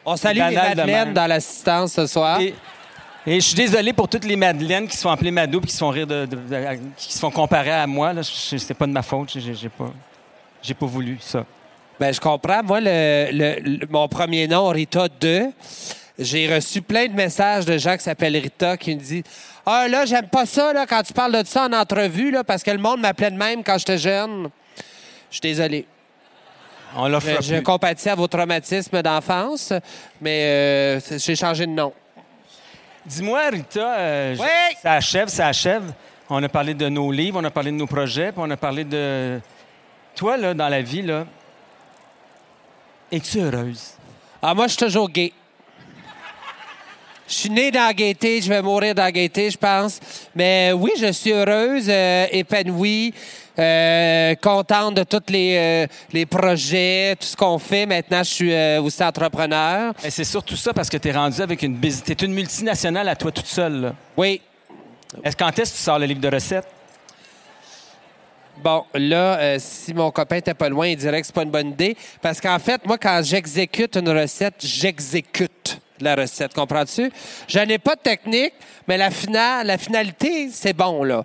On 0.04 0.14
salue 0.14 0.40
les 0.46 0.56
Madeleines 0.56 1.14
dans 1.14 1.26
l'assistance 1.26 1.94
ce 1.94 2.06
soir. 2.06 2.38
Et, 2.38 2.54
et 3.30 3.40
je 3.40 3.46
suis 3.46 3.54
désolé 3.54 3.92
pour 3.92 4.08
toutes 4.08 4.24
les 4.24 4.36
Madeleines 4.36 4.88
qui 4.88 4.96
se 4.96 5.02
font 5.02 5.10
appeler 5.10 5.30
Mado 5.30 5.60
puis 5.60 5.68
qui 5.68 5.74
se 5.74 5.78
font 5.80 5.90
rire 5.90 6.06
de, 6.06 6.26
de- 6.26 6.36
de- 6.36 6.78
qui 6.96 7.12
se 7.12 7.18
font 7.18 7.30
comparer 7.30 7.72
à 7.72 7.86
moi. 7.86 8.12
Là, 8.12 8.22
c'est 8.24 8.74
pas 8.74 8.86
de 8.86 8.92
ma 8.92 9.02
faute, 9.02 9.30
j'ai, 9.36 9.68
pas, 9.68 9.92
j'ai 10.62 10.74
pas 10.74 10.86
voulu 10.86 11.18
ça. 11.20 11.44
Ben, 12.00 12.12
je 12.14 12.20
comprends. 12.20 12.62
Moi, 12.62 12.80
le, 12.80 13.28
le- 13.32 13.60
le- 13.60 13.86
mon 13.90 14.08
premier 14.08 14.46
nom, 14.48 14.68
Rita 14.68 15.08
2, 15.20 15.46
j'ai 16.18 16.54
reçu 16.54 16.80
plein 16.80 17.06
de 17.06 17.12
messages 17.12 17.64
de 17.66 17.76
gens 17.76 17.96
qui 17.96 18.04
s'appellent 18.04 18.36
Rita 18.36 18.76
qui 18.76 18.94
me 18.94 19.00
disent 19.00 19.24
Ah, 19.66 19.86
là, 19.88 20.06
j'aime 20.06 20.28
pas 20.28 20.46
ça 20.46 20.72
là, 20.72 20.86
quand 20.86 21.02
tu 21.02 21.12
parles 21.12 21.42
de 21.42 21.46
ça 21.46 21.66
en 21.66 21.72
entrevue, 21.72 22.30
là, 22.30 22.44
parce 22.44 22.62
que 22.62 22.70
le 22.70 22.78
monde 22.78 23.00
m'appelait 23.00 23.30
de 23.30 23.36
même 23.36 23.62
quand 23.62 23.78
j'étais 23.78 23.98
jeune. 23.98 24.48
Je 25.30 25.34
suis 25.34 25.40
désolé. 25.42 25.86
On 26.96 27.06
l'offre 27.08 27.28
Je, 27.42 27.56
je 27.56 27.60
compatis 27.60 28.08
à 28.08 28.14
vos 28.14 28.26
traumatismes 28.28 29.02
d'enfance, 29.02 29.72
mais 30.22 30.42
euh, 30.44 31.00
j'ai 31.18 31.36
changé 31.36 31.66
de 31.66 31.72
nom. 31.72 31.92
Dis-moi, 33.08 33.48
Rita, 33.50 33.80
euh, 33.98 34.34
je- 34.34 34.40
Oui? 34.40 34.76
ça 34.82 34.92
achève, 34.92 35.28
ça 35.28 35.46
achève. 35.48 35.92
On 36.28 36.42
a 36.42 36.48
parlé 36.48 36.74
de 36.74 36.88
nos 36.88 37.10
livres, 37.10 37.40
on 37.40 37.44
a 37.44 37.50
parlé 37.50 37.70
de 37.70 37.76
nos 37.76 37.86
projets, 37.86 38.32
puis 38.32 38.40
on 38.44 38.50
a 38.50 38.56
parlé 38.56 38.84
de. 38.84 39.40
Toi, 40.14 40.36
là, 40.36 40.52
dans 40.52 40.68
la 40.68 40.82
vie, 40.82 41.02
là, 41.02 41.24
es-tu 43.10 43.40
heureuse? 43.40 43.92
Ah, 44.42 44.52
moi, 44.54 44.66
je 44.66 44.74
suis 44.74 44.84
toujours 44.84 45.08
gay. 45.08 45.32
Je 47.28 47.34
suis 47.34 47.50
né 47.50 47.70
dans 47.70 47.80
la 47.86 47.92
gaieté, 47.92 48.40
je 48.40 48.48
vais 48.48 48.62
mourir 48.62 48.94
dans 48.94 49.02
la 49.02 49.12
gaieté, 49.12 49.50
je 49.50 49.58
pense. 49.58 50.00
Mais 50.34 50.72
oui, 50.72 50.92
je 50.98 51.12
suis 51.12 51.30
heureuse, 51.30 51.84
euh, 51.88 52.26
épanouie, 52.32 53.12
euh, 53.58 54.34
contente 54.36 54.94
de 54.94 55.02
tous 55.02 55.30
les, 55.30 55.56
euh, 55.58 55.86
les 56.10 56.24
projets, 56.24 57.14
tout 57.20 57.26
ce 57.26 57.36
qu'on 57.36 57.58
fait. 57.58 57.84
Maintenant, 57.84 58.22
je 58.22 58.30
suis 58.30 58.78
aussi 58.78 59.04
entrepreneur. 59.04 59.92
Et 60.02 60.08
c'est 60.10 60.24
surtout 60.24 60.56
ça 60.56 60.72
parce 60.72 60.88
que 60.88 60.96
tu 60.96 61.08
es 61.08 61.12
rendu 61.12 61.42
avec 61.42 61.62
une 61.62 61.74
business. 61.74 62.16
Tu 62.16 62.24
une 62.24 62.32
multinationale 62.32 63.06
à 63.06 63.14
toi 63.14 63.30
toute 63.30 63.46
seule. 63.46 63.80
là. 63.82 63.94
Oui. 64.16 64.40
Est-ce 65.22 65.36
quand 65.36 65.58
est-ce 65.58 65.72
que 65.72 65.76
tu 65.76 65.82
sors 65.82 65.98
le 65.98 66.06
livre 66.06 66.20
de 66.20 66.28
recettes? 66.28 66.66
Bon, 68.62 68.84
là, 68.94 69.38
euh, 69.38 69.56
si 69.60 69.92
mon 69.92 70.10
copain 70.10 70.36
était 70.36 70.54
pas 70.54 70.68
loin, 70.68 70.88
il 70.88 70.96
dirait 70.96 71.20
que 71.20 71.26
c'est 71.26 71.34
pas 71.34 71.42
une 71.42 71.50
bonne 71.50 71.68
idée. 71.68 71.94
Parce 72.22 72.40
qu'en 72.40 72.58
fait, 72.58 72.84
moi, 72.86 72.96
quand 72.96 73.20
j'exécute 73.22 73.96
une 73.96 74.08
recette, 74.08 74.54
j'exécute 74.60 75.80
la 76.04 76.14
recette. 76.14 76.54
Comprends-tu? 76.54 77.10
Je 77.46 77.58
n'ai 77.60 77.78
pas 77.78 77.94
de 77.94 78.00
technique, 78.00 78.54
mais 78.86 78.96
la, 78.96 79.10
finalité, 79.10 80.48
c'est 80.50 80.72
bon, 80.72 81.04
là. 81.04 81.24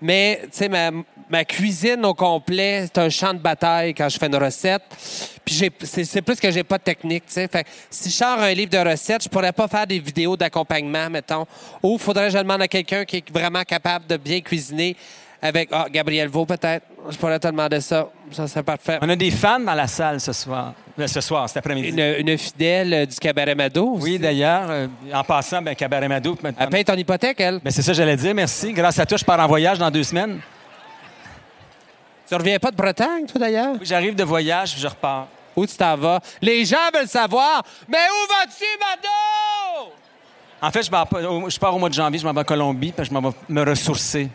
Mais, 0.00 0.40
tu 0.44 0.48
sais, 0.52 0.68
ma, 0.68 1.44
cuisine 1.44 2.04
au 2.04 2.14
complet, 2.14 2.84
c'est 2.86 2.98
un 2.98 3.08
champ 3.08 3.32
de 3.32 3.38
bataille 3.38 3.94
quand 3.94 4.08
je 4.08 4.18
fais 4.18 4.26
une 4.26 4.36
recette. 4.36 4.82
Puis 5.44 5.70
c'est 5.82 6.22
plus 6.22 6.38
que 6.38 6.50
j'ai 6.50 6.62
pas 6.62 6.78
de 6.78 6.84
technique, 6.84 7.24
tu 7.26 7.32
sais. 7.34 7.48
Si 7.90 8.10
je 8.10 8.14
sors 8.14 8.38
un 8.38 8.52
livre 8.52 8.70
de 8.70 8.78
recettes, 8.78 9.24
je 9.24 9.28
pourrais 9.28 9.52
pas 9.52 9.66
faire 9.68 9.86
des 9.86 9.98
vidéos 9.98 10.36
d'accompagnement, 10.36 11.10
mettons. 11.10 11.46
Ou 11.82 11.98
faudrait 11.98 12.26
que 12.26 12.34
je 12.34 12.38
demande 12.38 12.62
à 12.62 12.68
quelqu'un 12.68 13.04
qui 13.04 13.16
est 13.16 13.30
vraiment 13.30 13.62
capable 13.62 14.06
de 14.06 14.16
bien 14.16 14.40
cuisiner 14.40 14.96
avec, 15.42 15.68
ah, 15.72 15.86
Gabriel 15.90 16.28
Vaux, 16.28 16.46
peut-être. 16.46 16.86
Je 17.10 17.16
pourrais 17.16 17.38
te 17.40 17.48
demander 17.48 17.80
ça. 17.80 18.08
Ça 18.30 18.46
serait 18.46 18.62
parfait. 18.62 18.98
On 19.02 19.08
a 19.08 19.16
des 19.16 19.32
fans 19.32 19.58
dans 19.58 19.74
la 19.74 19.88
salle 19.88 20.20
ce 20.20 20.32
soir. 20.32 20.72
Euh, 20.98 21.06
Ce 21.08 21.20
soir, 21.20 21.48
cet 21.48 21.56
après-midi. 21.58 21.88
Une, 21.88 22.28
une 22.28 22.38
fidèle 22.38 22.94
euh, 22.94 23.06
du 23.06 23.16
Cabaret 23.16 23.54
Mado. 23.56 23.94
Oui, 23.96 24.10
aussi. 24.12 24.18
d'ailleurs, 24.20 24.70
euh, 24.70 24.86
en 25.12 25.24
passant, 25.24 25.60
ben, 25.60 25.74
Cabaret 25.74 26.06
Mado. 26.06 26.38
Elle 26.58 26.68
paye 26.68 26.84
ton 26.84 26.94
hypothèque, 26.94 27.40
elle. 27.40 27.58
Ben, 27.58 27.70
c'est 27.70 27.82
ça 27.82 27.92
j'allais 27.92 28.16
dire, 28.16 28.34
merci. 28.34 28.72
Grâce 28.72 28.98
à 29.00 29.04
toi, 29.06 29.18
je 29.18 29.24
pars 29.24 29.40
en 29.40 29.46
voyage 29.48 29.78
dans 29.78 29.90
deux 29.90 30.04
semaines. 30.04 30.38
Tu 32.28 32.34
reviens 32.36 32.58
pas 32.58 32.70
de 32.70 32.76
Bretagne, 32.76 33.26
toi, 33.26 33.40
d'ailleurs? 33.40 33.72
Oui, 33.72 33.80
J'arrive 33.82 34.14
de 34.14 34.24
voyage, 34.24 34.72
puis 34.72 34.80
je 34.80 34.86
repars. 34.86 35.26
Où 35.56 35.66
tu 35.66 35.76
t'en 35.76 35.96
vas? 35.96 36.20
Les 36.40 36.64
gens 36.64 36.76
veulent 36.94 37.08
savoir, 37.08 37.62
mais 37.88 37.98
où 37.98 38.28
vas-tu, 38.28 38.64
Mado? 38.78 39.92
En 40.62 40.70
fait, 40.70 40.84
je 40.84 41.58
pars 41.58 41.74
au 41.74 41.78
mois 41.78 41.88
de 41.88 41.94
janvier, 41.94 42.18
je 42.20 42.24
m'en 42.26 42.32
vais 42.32 42.40
en 42.40 42.44
Colombie, 42.44 42.92
puis 42.92 43.04
je 43.04 43.12
m'en 43.12 43.20
vais 43.20 43.36
me 43.48 43.64
ressourcer. 43.64 44.30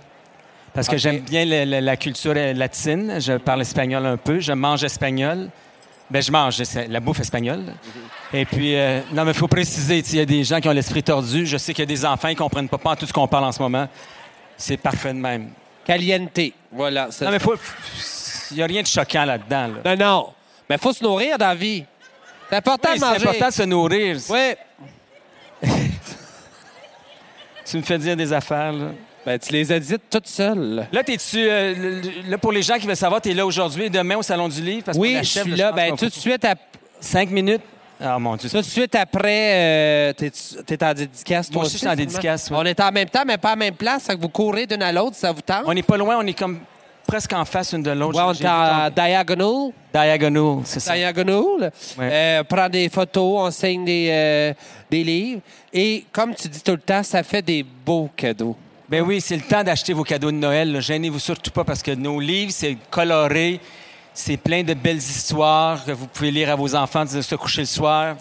Parce 0.77 0.87
que 0.89 0.93
Ok. 0.93 0.99
j'aime 1.01 1.19
bien 1.21 1.43
le- 1.43 1.65
le- 1.65 1.79
la 1.79 1.97
culture 1.97 2.33
euh, 2.35 2.53
latine. 2.53 3.15
Je 3.19 3.33
parle 3.33 3.61
espagnol 3.61 4.05
un 4.05 4.15
peu. 4.15 4.39
Je 4.39 4.51
mange 4.53 4.83
espagnol. 4.83 5.49
Ben, 6.11 6.21
je 6.21 6.31
mange 6.31 6.61
c'est 6.63 6.87
la 6.87 6.99
bouffe 6.99 7.19
espagnole. 7.19 7.73
Et 8.31 8.45
puis, 8.45 8.75
euh, 8.75 9.01
non, 9.11 9.25
mais 9.25 9.31
il 9.31 9.37
faut 9.37 9.47
préciser, 9.47 9.97
il 9.97 10.15
y 10.15 10.19
a 10.19 10.25
des 10.25 10.43
gens 10.43 10.59
qui 10.61 10.69
ont 10.69 10.73
l'esprit 10.73 11.01
tordu. 11.01 11.47
Je 11.47 11.57
sais 11.57 11.73
qu'il 11.73 11.81
y 11.81 11.87
a 11.87 11.87
des 11.87 12.05
enfants 12.05 12.27
qui 12.27 12.35
ne 12.35 12.39
comprennent 12.39 12.69
pas, 12.69 12.77
pas 12.77 12.95
tout 12.95 13.07
ce 13.07 13.11
qu'on 13.11 13.27
parle 13.27 13.45
en 13.45 13.51
ce 13.51 13.59
moment. 13.59 13.87
C'est 14.55 14.77
parfait 14.77 15.13
de 15.13 15.17
même. 15.19 15.49
Caliente. 15.83 16.39
Voilà. 16.71 17.07
c'est 17.09 17.25
Non, 17.25 17.31
mais 17.31 17.39
faut. 17.39 17.55
Il 18.51 18.57
n'y 18.57 18.61
a 18.63 18.67
rien 18.67 18.83
de 18.83 18.87
choquant 18.87 19.25
là-dedans. 19.25 19.69
là. 19.83 19.95
Non, 19.95 20.05
non. 20.05 20.27
Mais 20.69 20.77
faut 20.77 20.93
se 20.93 21.03
nourrir 21.03 21.39
dans 21.39 21.47
la 21.47 21.55
vie. 21.55 21.83
C'est 22.49 22.55
important 22.57 22.89
Oui, 22.93 22.99
de 22.99 23.03
c'est 23.03 23.09
manger. 23.13 23.27
important 23.29 23.47
de 23.47 23.53
se 23.53 23.63
nourrir. 23.63 24.17
Oui. 24.29 24.53
Tu 27.65 27.77
me 27.77 27.81
fais 27.81 27.97
dire 27.97 28.15
des 28.15 28.31
affaires, 28.31 28.71
là. 28.71 28.91
Ben, 29.27 29.37
tu 29.37 29.51
les 29.51 29.69
as 29.73 29.79
dites 29.81 30.03
toutes 30.09 30.27
seules. 30.27 30.87
Là, 30.89 31.03
t'es-tu. 31.03 31.37
euh, 31.37 32.01
là, 32.29 32.37
pour 32.37 32.53
les 32.53 32.61
gens 32.61 32.77
qui 32.77 32.87
veulent 32.87 32.95
savoir, 32.95 33.19
t'es 33.19 33.33
là 33.33 33.45
aujourd'hui 33.45 33.83
et 33.83 33.89
demain 33.89 34.15
au 34.15 34.21
Salon 34.21 34.47
du 34.47 34.61
Livre? 34.61 34.83
Parce 34.85 34.97
Oui, 34.97 35.17
je 35.21 35.25
suis 35.41 35.51
là. 35.55 35.73
Ben, 35.73 35.93
tout 35.97 36.05
de 36.05 36.13
suite, 36.13 36.45
ap- 36.45 36.59
Cinq 37.01 37.29
minutes? 37.29 37.61
Ah, 37.99 38.17
mon 38.19 38.37
Dieu. 38.37 38.49
tout 38.49 38.55
de 38.57 38.61
suite 38.61 38.95
après, 38.95 39.51
euh, 39.53 40.13
t'es, 40.13 40.31
t'es 40.65 40.81
en 40.81 40.93
dédicace, 40.93 41.49
toi 41.49 41.55
Moi 41.59 41.65
aussi, 41.65 41.73
je 41.73 41.77
suis 41.79 41.87
en 41.89 41.95
dédicace. 41.95 42.49
On 42.51 42.63
est 42.63 42.79
en 42.79 42.89
même 42.93 43.09
temps, 43.09 43.23
mais 43.27 43.37
pas 43.37 43.53
en 43.53 43.57
même 43.57 43.73
place. 43.75 44.03
Ça 44.03 44.15
que 44.15 44.21
vous 44.21 44.29
courez 44.29 44.65
d'une 44.65 44.81
à 44.81 44.93
l'autre, 44.93 45.17
ça 45.17 45.33
vous 45.33 45.41
tente? 45.41 45.63
On 45.65 45.73
n'est 45.73 45.83
pas 45.83 45.97
loin, 45.97 46.17
on 46.19 46.25
est 46.25 46.37
comme 46.37 46.59
presque 47.05 47.33
en 47.33 47.43
face 47.43 47.73
une 47.73 47.83
de 47.83 47.91
l'autre. 47.91 48.17
Ouais, 48.17 48.23
on 48.25 48.31
est 48.33 48.47
en 48.47 48.89
diagonal. 48.91 49.71
Diagonal, 49.93 50.61
c'est 50.63 50.79
ça. 50.79 50.95
Diagonal. 50.95 51.71
Ouais. 51.97 52.09
Euh, 52.11 52.43
prend 52.45 52.69
des 52.69 52.87
photos, 52.87 53.47
on 53.47 53.51
signe 53.51 53.83
des, 53.83 54.07
euh, 54.09 54.53
des 54.89 55.03
livres. 55.03 55.41
Et 55.73 56.05
comme 56.13 56.33
tu 56.33 56.47
dis 56.47 56.61
tout 56.63 56.71
le 56.71 56.77
temps, 56.77 57.03
ça 57.03 57.23
fait 57.23 57.41
des 57.41 57.63
beaux 57.63 58.09
cadeaux. 58.15 58.55
Ben 58.89 59.01
oui, 59.01 59.19
c'est 59.19 59.35
le 59.35 59.41
temps 59.41 59.63
d'acheter 59.63 59.93
vos 59.93 60.03
cadeaux 60.03 60.31
de 60.31 60.37
Noël. 60.37 60.71
là. 60.71 60.79
Gênez-vous 60.79 61.19
surtout 61.19 61.51
pas 61.51 61.63
parce 61.65 61.83
que 61.83 61.91
nos 61.91 62.19
livres, 62.19 62.51
c'est 62.55 62.77
coloré, 62.89 63.59
c'est 64.13 64.37
plein 64.37 64.63
de 64.63 64.73
belles 64.73 64.97
histoires 64.97 65.83
que 65.83 65.91
vous 65.91 66.07
pouvez 66.07 66.31
lire 66.31 66.49
à 66.51 66.55
vos 66.55 66.73
enfants, 66.73 67.03
de 67.03 67.21
se 67.21 67.35
coucher 67.35 67.61
le 67.61 67.67
soir. 67.67 68.15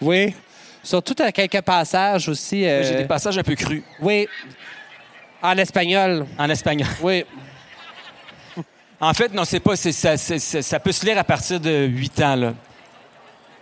Oui. 0.00 0.34
Surtout 0.82 1.14
à 1.20 1.32
quelques 1.32 1.62
passages 1.62 2.28
aussi. 2.28 2.64
euh, 2.66 2.82
J'ai 2.84 2.96
des 2.96 3.04
passages 3.06 3.38
un 3.38 3.42
peu 3.42 3.54
crus 3.54 3.82
Oui. 4.00 4.28
En 5.42 5.56
espagnol. 5.56 6.26
en 6.38 6.48
espagnol. 6.50 6.88
Oui. 7.02 7.24
En 9.00 9.12
fait, 9.14 9.32
non, 9.32 9.44
c'est 9.44 9.60
pas. 9.60 9.76
c'est- 9.76 9.92
ça, 9.92 10.16
c'est- 10.16 10.38
c'est- 10.38 10.62
ça 10.62 10.78
peut 10.80 10.92
se 10.92 11.04
lire 11.04 11.18
à 11.18 11.24
partir 11.24 11.58
de 11.60 11.86
8 11.86 12.20
ans. 12.22 12.36
Là. 12.36 12.54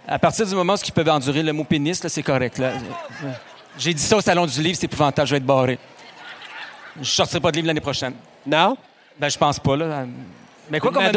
À 0.07 0.19
partir 0.19 0.47
du 0.47 0.55
moment 0.55 0.75
où 0.75 0.77
ils 0.85 0.93
peuvent 0.93 1.09
endurer 1.09 1.43
le 1.43 1.53
mot 1.53 1.65
pénis, 1.65 2.03
là, 2.03 2.09
c'est 2.09 2.23
correct. 2.23 2.59
Là. 2.59 2.73
J'ai 3.79 3.95
dit 3.95 4.03
ça 4.03 4.17
au 4.17 4.21
Salon 4.21 4.47
du 4.47 4.61
Livre, 4.63 4.77
c'est 4.79 4.85
épouvantable, 4.85 5.27
je 5.27 5.33
vais 5.33 5.39
être 5.39 5.47
barré. 5.47 5.79
Je 7.01 7.09
sortirai 7.11 7.41
pas 7.41 7.51
de 7.51 7.57
livre 7.57 7.67
l'année 7.69 7.81
prochaine. 7.81 8.15
Non? 8.47 8.77
Ben, 9.19 9.29
je 9.29 9.39
pense 9.39 9.59
pas, 9.59 9.77
là. 9.77 10.07
Mais 10.71 10.81
quoi 10.81 10.91
qu'on 10.91 11.03
me 11.03 11.13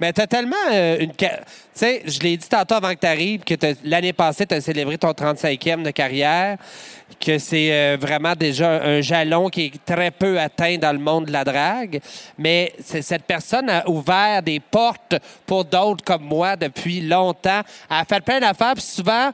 Mais 0.00 0.12
t'as 0.12 0.26
tellement 0.26 0.56
euh, 0.72 0.98
une. 0.98 1.12
Tu 1.14 1.26
sais, 1.72 2.02
je 2.04 2.18
l'ai 2.20 2.36
dit 2.36 2.48
tantôt 2.48 2.74
avant 2.74 2.92
que 2.94 2.98
tu 3.00 3.06
arrives 3.06 3.44
que 3.44 3.54
t'as- 3.54 3.74
l'année 3.84 4.12
passée, 4.12 4.44
tu 4.44 4.54
as 4.54 4.60
célébré 4.60 4.98
ton 4.98 5.12
35e 5.12 5.82
de 5.84 5.90
carrière, 5.92 6.58
que 7.24 7.38
c'est 7.38 7.68
euh, 7.72 7.96
vraiment 8.00 8.34
déjà 8.34 8.82
un 8.82 9.00
jalon 9.02 9.48
qui 9.50 9.66
est 9.66 9.84
très 9.84 10.10
peu 10.10 10.40
atteint 10.40 10.78
dans 10.78 10.92
le 10.92 10.98
monde 10.98 11.26
de 11.26 11.32
la 11.32 11.44
drague. 11.44 12.00
Mais 12.38 12.72
cette 12.82 13.22
personne 13.24 13.70
a 13.70 13.88
ouvert 13.88 14.42
des 14.42 14.58
portes 14.58 15.14
pour 15.46 15.64
d'autres 15.64 16.04
comme 16.04 16.24
moi 16.24 16.56
depuis 16.56 17.02
longtemps. 17.02 17.62
Elle 17.88 17.96
a 17.98 18.04
fait 18.04 18.20
plein 18.20 18.40
d'affaires, 18.40 18.74
puis 18.74 18.82
souvent. 18.82 19.30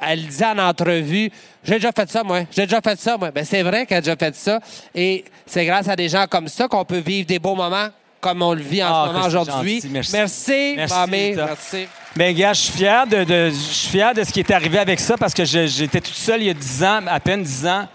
Elle 0.00 0.26
disait 0.26 0.44
en 0.46 0.58
entrevue, 0.58 1.30
j'ai 1.62 1.74
déjà 1.74 1.92
fait 1.92 2.10
ça, 2.10 2.22
moi. 2.22 2.40
J'ai 2.50 2.66
déjà 2.66 2.80
fait 2.80 2.98
ça, 2.98 3.16
moi. 3.16 3.30
Ben, 3.30 3.44
c'est 3.44 3.62
vrai 3.62 3.86
qu'elle 3.86 3.98
a 3.98 4.00
déjà 4.00 4.16
fait 4.16 4.34
ça. 4.34 4.60
Et 4.94 5.24
c'est 5.46 5.64
grâce 5.64 5.88
à 5.88 5.96
des 5.96 6.08
gens 6.08 6.26
comme 6.28 6.48
ça 6.48 6.68
qu'on 6.68 6.84
peut 6.84 6.98
vivre 6.98 7.26
des 7.26 7.38
beaux 7.38 7.54
moments 7.54 7.88
comme 8.20 8.40
on 8.40 8.54
le 8.54 8.62
vit 8.62 8.82
en 8.82 8.86
Ah, 8.88 9.04
ce 9.06 9.12
moment 9.12 9.24
que 9.26 9.30
c'est 9.30 9.36
aujourd'hui. 9.36 9.82
merci. 9.90 10.12
Merci, 10.14 10.72
Merci, 10.76 10.94
mamie. 10.94 11.32
Merci. 11.36 11.86
Ben, 12.16 12.34
gars, 12.34 12.52
je 12.54 12.60
suis 12.62 12.72
fier 12.72 13.06
de, 13.06 13.22
de- 13.24 13.50
je 13.50 13.54
suis 13.54 13.88
fier 13.90 14.14
de 14.14 14.24
ce 14.24 14.32
qui 14.32 14.40
est 14.40 14.50
arrivé 14.50 14.78
avec 14.78 14.98
ça 14.98 15.16
parce 15.18 15.34
que 15.34 15.44
j'étais 15.44 16.00
toute 16.00 16.14
seule 16.14 16.40
il 16.42 16.46
y 16.46 16.50
a 16.50 16.54
10 16.54 16.84
ans, 16.84 17.00
à 17.06 17.20
peine 17.20 17.42
10 17.42 17.66
ans. 17.66 17.86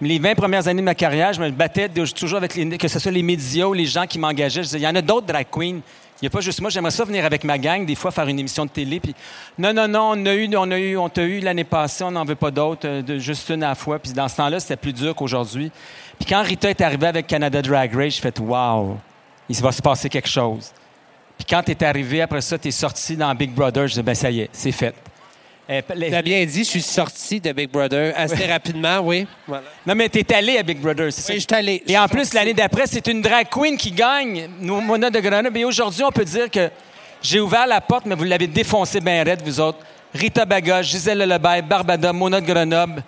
Mais 0.00 0.08
les 0.08 0.18
20 0.18 0.34
premières 0.34 0.66
années 0.68 0.82
de 0.82 0.84
ma 0.84 0.94
carrière, 0.96 1.32
je 1.32 1.40
me 1.40 1.50
battais 1.50 1.88
toujours 1.88 2.36
avec 2.38 2.54
les, 2.56 2.76
que 2.76 2.88
ce 2.88 2.98
soit 2.98 3.12
les 3.12 3.22
médias 3.22 3.66
ou 3.66 3.72
les 3.74 3.86
gens 3.86 4.06
qui 4.06 4.18
m'engageaient. 4.18 4.62
Je 4.62 4.66
disais, 4.66 4.78
il 4.78 4.82
y 4.82 4.88
en 4.88 4.94
a 4.94 5.02
d'autres 5.02 5.26
drag 5.28 5.46
queens. 5.50 5.78
Il 6.20 6.24
n'y 6.24 6.28
a 6.28 6.30
pas 6.30 6.40
juste 6.40 6.60
moi. 6.60 6.70
J'aimerais 6.70 6.90
ça 6.90 7.04
venir 7.04 7.24
avec 7.24 7.44
ma 7.44 7.58
gang, 7.58 7.84
des 7.84 7.94
fois 7.94 8.10
faire 8.10 8.26
une 8.26 8.38
émission 8.38 8.64
de 8.64 8.70
télé. 8.70 9.00
Puis, 9.00 9.14
non, 9.58 9.74
non, 9.74 9.86
non, 9.86 10.12
on 10.14 10.26
a 10.26 10.34
eu, 10.34 10.48
on 10.56 10.70
a 10.70 10.78
eu, 10.78 10.96
on 10.96 11.08
t'a 11.10 11.24
eu 11.24 11.40
l'année 11.40 11.64
passée, 11.64 12.04
on 12.04 12.10
n'en 12.10 12.24
veut 12.24 12.36
pas 12.36 12.50
d'autres, 12.50 12.86
euh, 12.88 13.18
juste 13.18 13.50
une 13.50 13.62
à 13.62 13.68
la 13.68 13.74
fois. 13.74 13.98
Puis 13.98 14.12
dans 14.12 14.26
ce 14.28 14.36
temps-là, 14.36 14.58
c'était 14.58 14.76
plus 14.76 14.94
dur 14.94 15.14
qu'aujourd'hui. 15.14 15.70
Puis 16.18 16.26
quand 16.26 16.42
Rita 16.42 16.70
est 16.70 16.80
arrivée 16.80 17.08
avec 17.08 17.26
Canada 17.26 17.60
Drag 17.60 17.94
Race, 17.94 18.14
j'ai 18.14 18.22
fait, 18.22 18.38
wow, 18.40 18.98
il 19.48 19.56
va 19.60 19.72
se 19.72 19.82
passer 19.82 20.08
quelque 20.08 20.28
chose. 20.28 20.72
Puis 21.36 21.46
quand 21.48 21.62
tu 21.62 21.72
es 21.72 21.84
arrivé, 21.84 22.22
après 22.22 22.40
ça, 22.40 22.58
tu 22.58 22.68
es 22.68 22.70
sorti 22.70 23.14
dans 23.16 23.34
Big 23.34 23.52
Brother, 23.52 23.86
je 23.86 23.92
disais, 23.92 24.02
ben 24.02 24.14
ça 24.14 24.30
y 24.30 24.40
est, 24.40 24.50
c'est 24.52 24.72
fait. 24.72 24.94
Euh, 25.68 25.80
les- 25.96 26.10
Tu 26.10 26.14
as 26.14 26.22
bien 26.22 26.44
dit, 26.44 26.58
je 26.62 26.68
suis 26.70 26.82
sorti 26.82 27.40
de 27.40 27.50
Big 27.52 27.68
Brother 27.68 28.14
assez 28.16 28.46
rapidement, 28.46 28.98
oui. 29.00 29.26
Voilà. 29.48 29.64
Non, 29.84 29.94
mais 29.96 30.08
tu 30.08 30.20
es 30.20 30.34
allé 30.34 30.58
à 30.58 30.62
Big 30.62 30.78
Brother, 30.80 31.12
c'est 31.12 31.22
ça? 31.22 31.32
Oui, 31.32 31.40
je 31.40 31.44
suis 31.48 31.54
allé. 31.58 31.82
Et 31.88 31.98
en 31.98 32.06
plus, 32.06 32.32
l'année 32.34 32.54
d'après, 32.54 32.86
c'est 32.86 33.04
une 33.08 33.20
drag 33.20 33.48
queen 33.50 33.76
qui 33.76 33.90
gagne, 33.90 34.48
Mona 34.60 35.10
de 35.10 35.18
Grenoble. 35.18 35.58
Et 35.58 35.64
aujourd'hui, 35.64 36.04
on 36.04 36.12
peut 36.12 36.24
dire 36.24 36.48
que 36.50 36.70
j'ai 37.20 37.40
ouvert 37.40 37.66
la 37.66 37.80
porte, 37.80 38.06
mais 38.06 38.14
vous 38.14 38.22
l'avez 38.24 38.46
défoncé 38.46 39.00
bien 39.00 39.24
raide, 39.24 39.42
vous 39.44 39.58
autres. 39.58 39.78
Rita 40.14 40.44
Baga, 40.44 40.82
Gisèle 40.82 41.18
Lelebert, 41.18 41.62
Barbada, 41.64 42.12
Mona 42.12 42.40
de 42.40 42.46
Grenoble, 42.46 43.02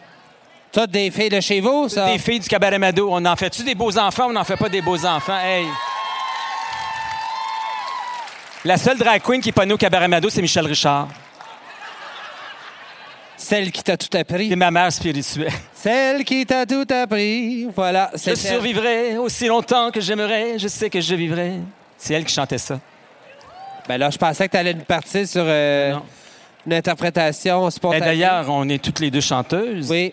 Toutes 0.73 0.91
des 0.91 1.11
filles 1.13 1.29
de 1.31 1.41
chez 1.41 1.61
vous, 1.61 1.89
ça? 1.89 2.11
des 2.11 2.19
filles 2.19 2.41
du 2.41 2.49
Cabaret 2.49 2.79
Mado. 2.79 3.09
On 3.11 3.25
en 3.25 3.37
fait-tu 3.37 3.63
des 3.63 3.75
beaux 3.77 3.97
enfants 3.97 4.27
ou 4.27 4.31
on 4.31 4.33
n'en 4.33 4.45
fait 4.45 4.57
pas 4.57 4.69
des 4.69 4.83
beaux 4.83 5.07
enfants? 5.07 5.39
Hey! 5.43 5.65
La 8.65 8.77
seule 8.77 8.99
drag 8.99 9.23
queen 9.23 9.41
qui 9.41 9.51
est 9.51 9.53
pas 9.53 9.65
née 9.65 9.73
au 9.75 9.79
Cabaret 9.79 10.09
Mado, 10.09 10.29
c'est 10.29 10.43
Michel 10.43 10.67
Richard. 10.67 11.09
Celle 13.41 13.71
qui 13.71 13.83
t'a 13.85 13.97
tout 13.97 14.15
appris. 14.17 14.49
C'est 14.49 14.57
ma 14.57 14.71
mère 14.71 14.93
spirituelle. 14.93 15.53
Celle 15.73 16.25
qui 16.25 16.45
t'a 16.45 16.67
tout 16.67 16.87
appris. 16.91 17.69
Voilà. 17.75 18.11
Je 18.15 18.35
survivrai 18.35 19.17
aussi 19.17 19.47
longtemps 19.47 19.91
que 19.93 20.01
j'aimerais. 20.01 20.59
Je 20.59 20.67
sais 20.69 20.91
que 20.91 21.01
je 21.01 21.15
vivrai. 21.15 21.53
C'est 21.97 22.15
elle 22.15 22.25
qui 22.25 22.35
chantait 22.35 22.59
ça. 22.59 22.81
Ben 23.89 23.97
là, 23.97 24.11
je 24.11 24.19
pensais 24.19 24.47
que 24.47 24.53
tu 24.53 24.59
allais 24.59 24.75
nous 24.75 24.83
partir 24.85 25.27
sur 25.27 25.45
euh, 25.47 25.93
Non. 25.93 26.03
une 26.67 26.75
interprétation 26.75 27.69
Et 27.69 27.71
spontanée. 27.71 28.05
D'ailleurs, 28.05 28.47
on 28.51 28.69
est 28.69 28.83
toutes 28.83 29.01
les 29.01 29.11
deux 29.11 29.21
chanteuses. 29.23 29.89
Oui. 29.91 30.13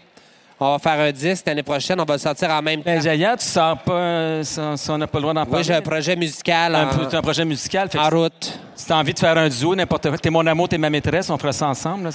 On 0.60 0.72
va 0.74 0.80
faire 0.80 1.00
un 1.00 1.12
disque 1.12 1.46
l'année 1.48 1.64
prochaine. 1.64 2.00
On 2.00 2.06
va 2.06 2.14
le 2.14 2.20
sortir 2.20 2.50
en 2.52 2.62
même 2.62 2.80
temps. 2.84 2.92
Ben, 2.92 3.02
d'ailleurs, 3.04 3.38
tu 3.38 3.46
sors 3.46 3.78
pas. 3.80 3.92
euh, 3.94 4.44
ça, 4.44 4.78
ça, 4.78 4.94
on 4.94 4.98
n'a 5.00 5.08
pas 5.08 5.18
le 5.18 5.24
droit 5.24 5.34
d'en 5.34 5.46
parler. 5.46 5.58
oui, 5.58 5.64
j'ai 5.66 5.74
un 5.74 5.82
projet 5.82 6.16
musical 6.16 6.74
un, 6.76 6.88
en, 6.90 7.14
un 7.16 7.22
projet 7.22 7.44
musical. 7.44 7.90
En 7.98 8.10
route. 8.10 8.58
si 8.76 8.86
t'as 8.86 8.96
envie 8.96 9.14
de 9.14 9.20
faire 9.20 9.38
un 9.38 9.50
duo, 9.50 9.76
n'importe 9.76 10.08
quoi. 10.08 10.18
T'es 10.18 10.30
mon 10.30 10.46
amour, 10.48 10.70
t'es 10.70 10.78
ma 10.78 10.90
maîtresse, 10.90 11.30
on 11.30 11.38
fera 11.38 11.52
ça 11.52 11.68
ensemble. 11.68 12.06
là. 12.06 12.10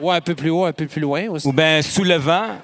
Ou 0.00 0.10
un 0.10 0.20
peu 0.20 0.34
plus 0.34 0.50
haut, 0.50 0.64
un 0.64 0.72
peu 0.72 0.86
plus 0.86 1.00
loin 1.00 1.28
aussi. 1.28 1.46
Ou 1.46 1.52
bien 1.52 1.80
Sous 1.82 2.04
le 2.04 2.16
vent. 2.16 2.56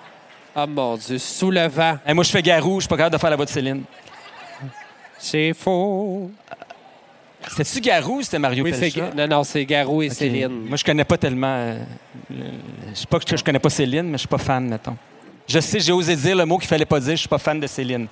Ah, 0.55 0.67
mon 0.67 0.97
Dieu, 0.97 1.19
sous 1.19 1.51
le 1.51 1.67
vent. 1.69 1.99
Moi, 2.13 2.25
je 2.25 2.31
fais 2.31 2.43
Garou, 2.43 2.77
je 2.77 2.81
suis 2.85 2.89
pas 2.89 2.97
capable 2.97 3.15
de 3.15 3.21
faire 3.21 3.31
la 3.31 3.37
voix 3.37 3.45
de 3.45 3.51
Céline. 3.51 3.83
C'est 5.19 5.53
faux. 5.55 6.31
C'était-tu 7.49 7.81
Garou 7.81 8.19
ou 8.19 8.23
c'était 8.23 8.39
Mario 8.39 8.65
Oui. 8.65 8.73
Pelcha? 8.73 9.11
Non, 9.17 9.27
non, 9.27 9.45
c'est 9.45 9.65
Garou 9.65 10.03
et. 10.03 10.11
Céline. 10.11 10.67
Moi, 10.69 10.77
je 10.77 10.85
connais 10.85 11.05
pas 11.05 11.17
tellement. 11.17 11.47
euh, 11.57 11.79
le- 12.31 12.37
je 12.91 12.99
sais 13.01 13.07
pas 13.07 13.19
que 13.19 13.37
je 13.37 13.43
connais 13.45 13.59
pas 13.59 13.71
Céline, 13.71 14.03
mais 14.07 14.13
je 14.15 14.19
suis 14.21 14.29
pas 14.29 14.39
fan, 14.39 14.67
mettons. 14.69 14.97
Je 15.49 15.59
sais, 15.61 15.81
j'ai 15.81 15.93
osé 15.93 16.15
dire 16.17 16.37
le 16.37 16.45
mot 16.45 16.59
qu'il 16.59 16.69
fallait 16.69 16.85
pas 16.85 17.01
dire. 17.01 17.13
Je 17.13 17.21
suis 17.21 17.29
pas 17.29 17.39
fan 17.39 17.59
de 17.61 17.67
Céline. 17.67 18.07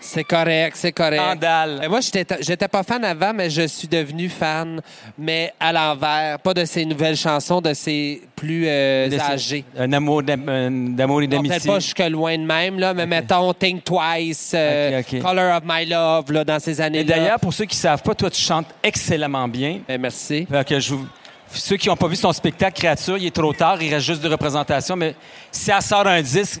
C'est 0.00 0.24
correct, 0.24 0.76
c'est 0.76 0.92
correct. 0.92 1.20
Scandale. 1.20 1.80
Euh, 1.84 1.88
Moi, 1.88 2.00
j'étais 2.00 2.24
j'étais 2.40 2.68
pas 2.68 2.82
fan 2.82 3.04
avant, 3.04 3.32
mais 3.34 3.50
je 3.50 3.66
suis 3.66 3.88
devenu 3.88 4.28
fan, 4.28 4.80
mais 5.18 5.52
à 5.58 5.72
l'envers. 5.72 6.38
Pas 6.38 6.54
de 6.54 6.64
ses 6.64 6.84
nouvelles 6.84 7.16
chansons, 7.16 7.60
de 7.60 7.74
ses 7.74 8.22
plus 8.36 8.64
euh, 8.68 9.08
De- 9.08 9.18
âgés. 9.18 9.64
Un 9.76 9.92
amour 9.92 10.22
d'amour 10.22 11.22
et 11.22 11.26
Bon, 11.26 11.38
Peut-être 11.38 11.42
d'amitié. 11.42 11.70
pas 11.72 11.80
jusque 11.80 11.98
loin 11.98 12.38
de 12.38 12.44
même, 12.44 12.78
là, 12.78 12.94
mais 12.94 13.06
mettons 13.06 13.52
Think 13.52 13.82
Twice, 13.84 14.52
euh. 14.54 15.02
Color 15.20 15.56
of 15.56 15.62
My 15.66 15.84
Love, 15.86 16.32
là, 16.32 16.44
dans 16.44 16.60
ces 16.60 16.80
Et 16.80 16.84
années-là. 16.84 17.16
d'ailleurs, 17.16 17.40
pour 17.40 17.52
ceux 17.52 17.64
qui 17.64 17.76
savent 17.76 18.02
pas, 18.02 18.14
toi, 18.14 18.30
tu 18.30 18.40
chantes 18.40 18.68
excellemment 18.82 19.48
bien. 19.48 19.80
Ben, 19.88 20.00
merci. 20.00 20.46
Fait 20.50 20.66
que 20.66 20.78
je 20.80 20.94
vous- 20.94 21.06
Ceux 21.50 21.76
qui 21.78 21.88
n'ont 21.88 21.96
pas 21.96 22.08
vu 22.08 22.16
son 22.16 22.30
spectacle 22.32 22.78
Créature, 22.78 23.16
il 23.16 23.26
est 23.26 23.34
trop 23.34 23.52
tard, 23.54 23.82
il 23.82 23.92
reste 23.92 24.04
juste 24.06 24.22
de 24.22 24.28
représentation, 24.28 24.96
mais 24.96 25.14
si 25.50 25.70
elle 25.70 25.80
sort 25.82 26.06
un 26.06 26.20
disque, 26.20 26.60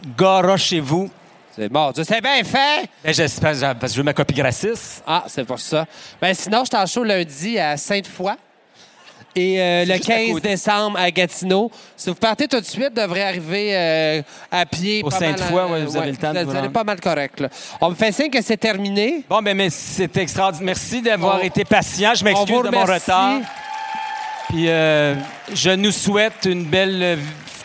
chez 0.56 0.80
vous. 0.80 1.10
C'est 1.56 1.68
bon. 1.68 1.90
Dieu, 1.90 2.04
c'est 2.04 2.20
bien 2.20 2.42
fait! 2.44 2.88
Ben, 3.04 3.12
j'espère, 3.12 3.52
parce 3.78 3.92
que 3.92 3.96
je 3.96 3.96
veux 3.96 4.04
ma 4.04 4.12
copie 4.12 4.34
gratis. 4.34 5.02
Ah, 5.06 5.24
c'est 5.26 5.44
pour 5.44 5.58
ça. 5.58 5.86
Ben, 6.20 6.32
sinon, 6.34 6.62
je 6.64 6.70
t'en 6.70 7.02
lundi 7.02 7.58
à 7.58 7.76
Sainte-Foy. 7.76 8.32
Et 9.36 9.60
euh, 9.60 9.84
le 9.84 9.94
juste 9.94 10.10
à 10.10 10.14
15 10.14 10.28
côté. 10.32 10.48
décembre 10.48 10.98
à 10.98 11.10
Gatineau. 11.10 11.70
Si 11.96 12.08
vous 12.08 12.16
partez 12.16 12.48
tout 12.48 12.58
de 12.60 12.64
suite, 12.64 12.90
vous 12.96 13.00
devrez 13.02 13.22
arriver 13.22 13.76
euh, 13.76 14.22
à 14.50 14.66
pied. 14.66 15.02
Au 15.04 15.10
Sainte-Foy, 15.10 15.64
ouais, 15.70 15.84
vous 15.84 15.96
avez 15.96 16.10
le 16.10 16.16
temps 16.16 16.32
de 16.32 16.40
Vous 16.40 16.50
vous 16.50 16.56
allez 16.56 16.68
pas 16.70 16.82
mal 16.84 17.00
correct. 17.00 17.40
là. 17.40 17.48
On 17.80 17.90
me 17.90 17.94
fait 17.94 18.10
signe 18.10 18.30
que 18.30 18.42
c'est 18.42 18.56
terminé. 18.56 19.24
Bon, 19.28 19.40
ben, 19.42 19.56
mais 19.56 19.70
c'est 19.70 20.16
extraordinaire. 20.16 20.66
Merci 20.66 21.02
d'avoir 21.02 21.36
On- 21.40 21.44
été 21.44 21.64
patient. 21.64 22.14
Je 22.14 22.24
m'excuse 22.24 22.50
vous 22.50 22.62
de 22.62 22.70
mon 22.70 22.84
retard. 22.84 23.40
Puis 24.48 24.68
euh, 24.68 25.14
je 25.52 25.70
nous 25.70 25.92
souhaite 25.92 26.46
une 26.46 26.64
belle 26.64 27.18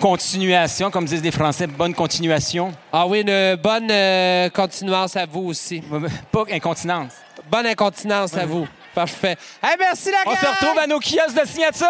continuation, 0.04 0.92
comme 0.92 1.06
disent 1.06 1.24
les 1.24 1.32
Français, 1.32 1.66
bonne 1.66 1.94
continuation. 1.94 2.74
Ah 2.92 3.08
oui, 3.08 3.22
une 3.22 3.56
bonne 3.56 3.89
euh, 3.89 4.50
continuance 4.50 5.16
à 5.16 5.26
vous 5.26 5.44
aussi. 5.44 5.82
Pas 6.30 6.44
incontinence. 6.52 7.13
Bonne 7.50 7.68
incontinence 7.68 8.36
à 8.36 8.46
vous. 8.46 8.68
Parfait. 8.94 9.38
Hey, 9.63 9.78
merci 9.80 10.12
la 10.12 10.18
On 10.26 10.34
gang! 10.34 10.39
se 10.42 10.46
retrouve 10.46 10.80
à 10.80 10.88
nos 10.88 11.00
kiosques 11.00 11.42
de 11.42 11.48
signature. 11.48 11.88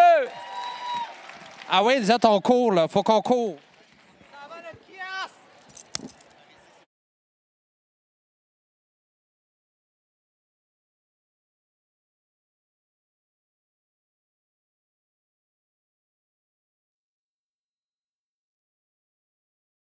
Ah 1.71 1.83
oui, 1.83 1.95
nous 1.99 2.11
autres, 2.11 2.29
on 2.29 2.39
court, 2.39 2.71
là. 2.73 2.87
Faut 2.87 3.01
qu'on 3.01 3.19
court. 3.23 3.55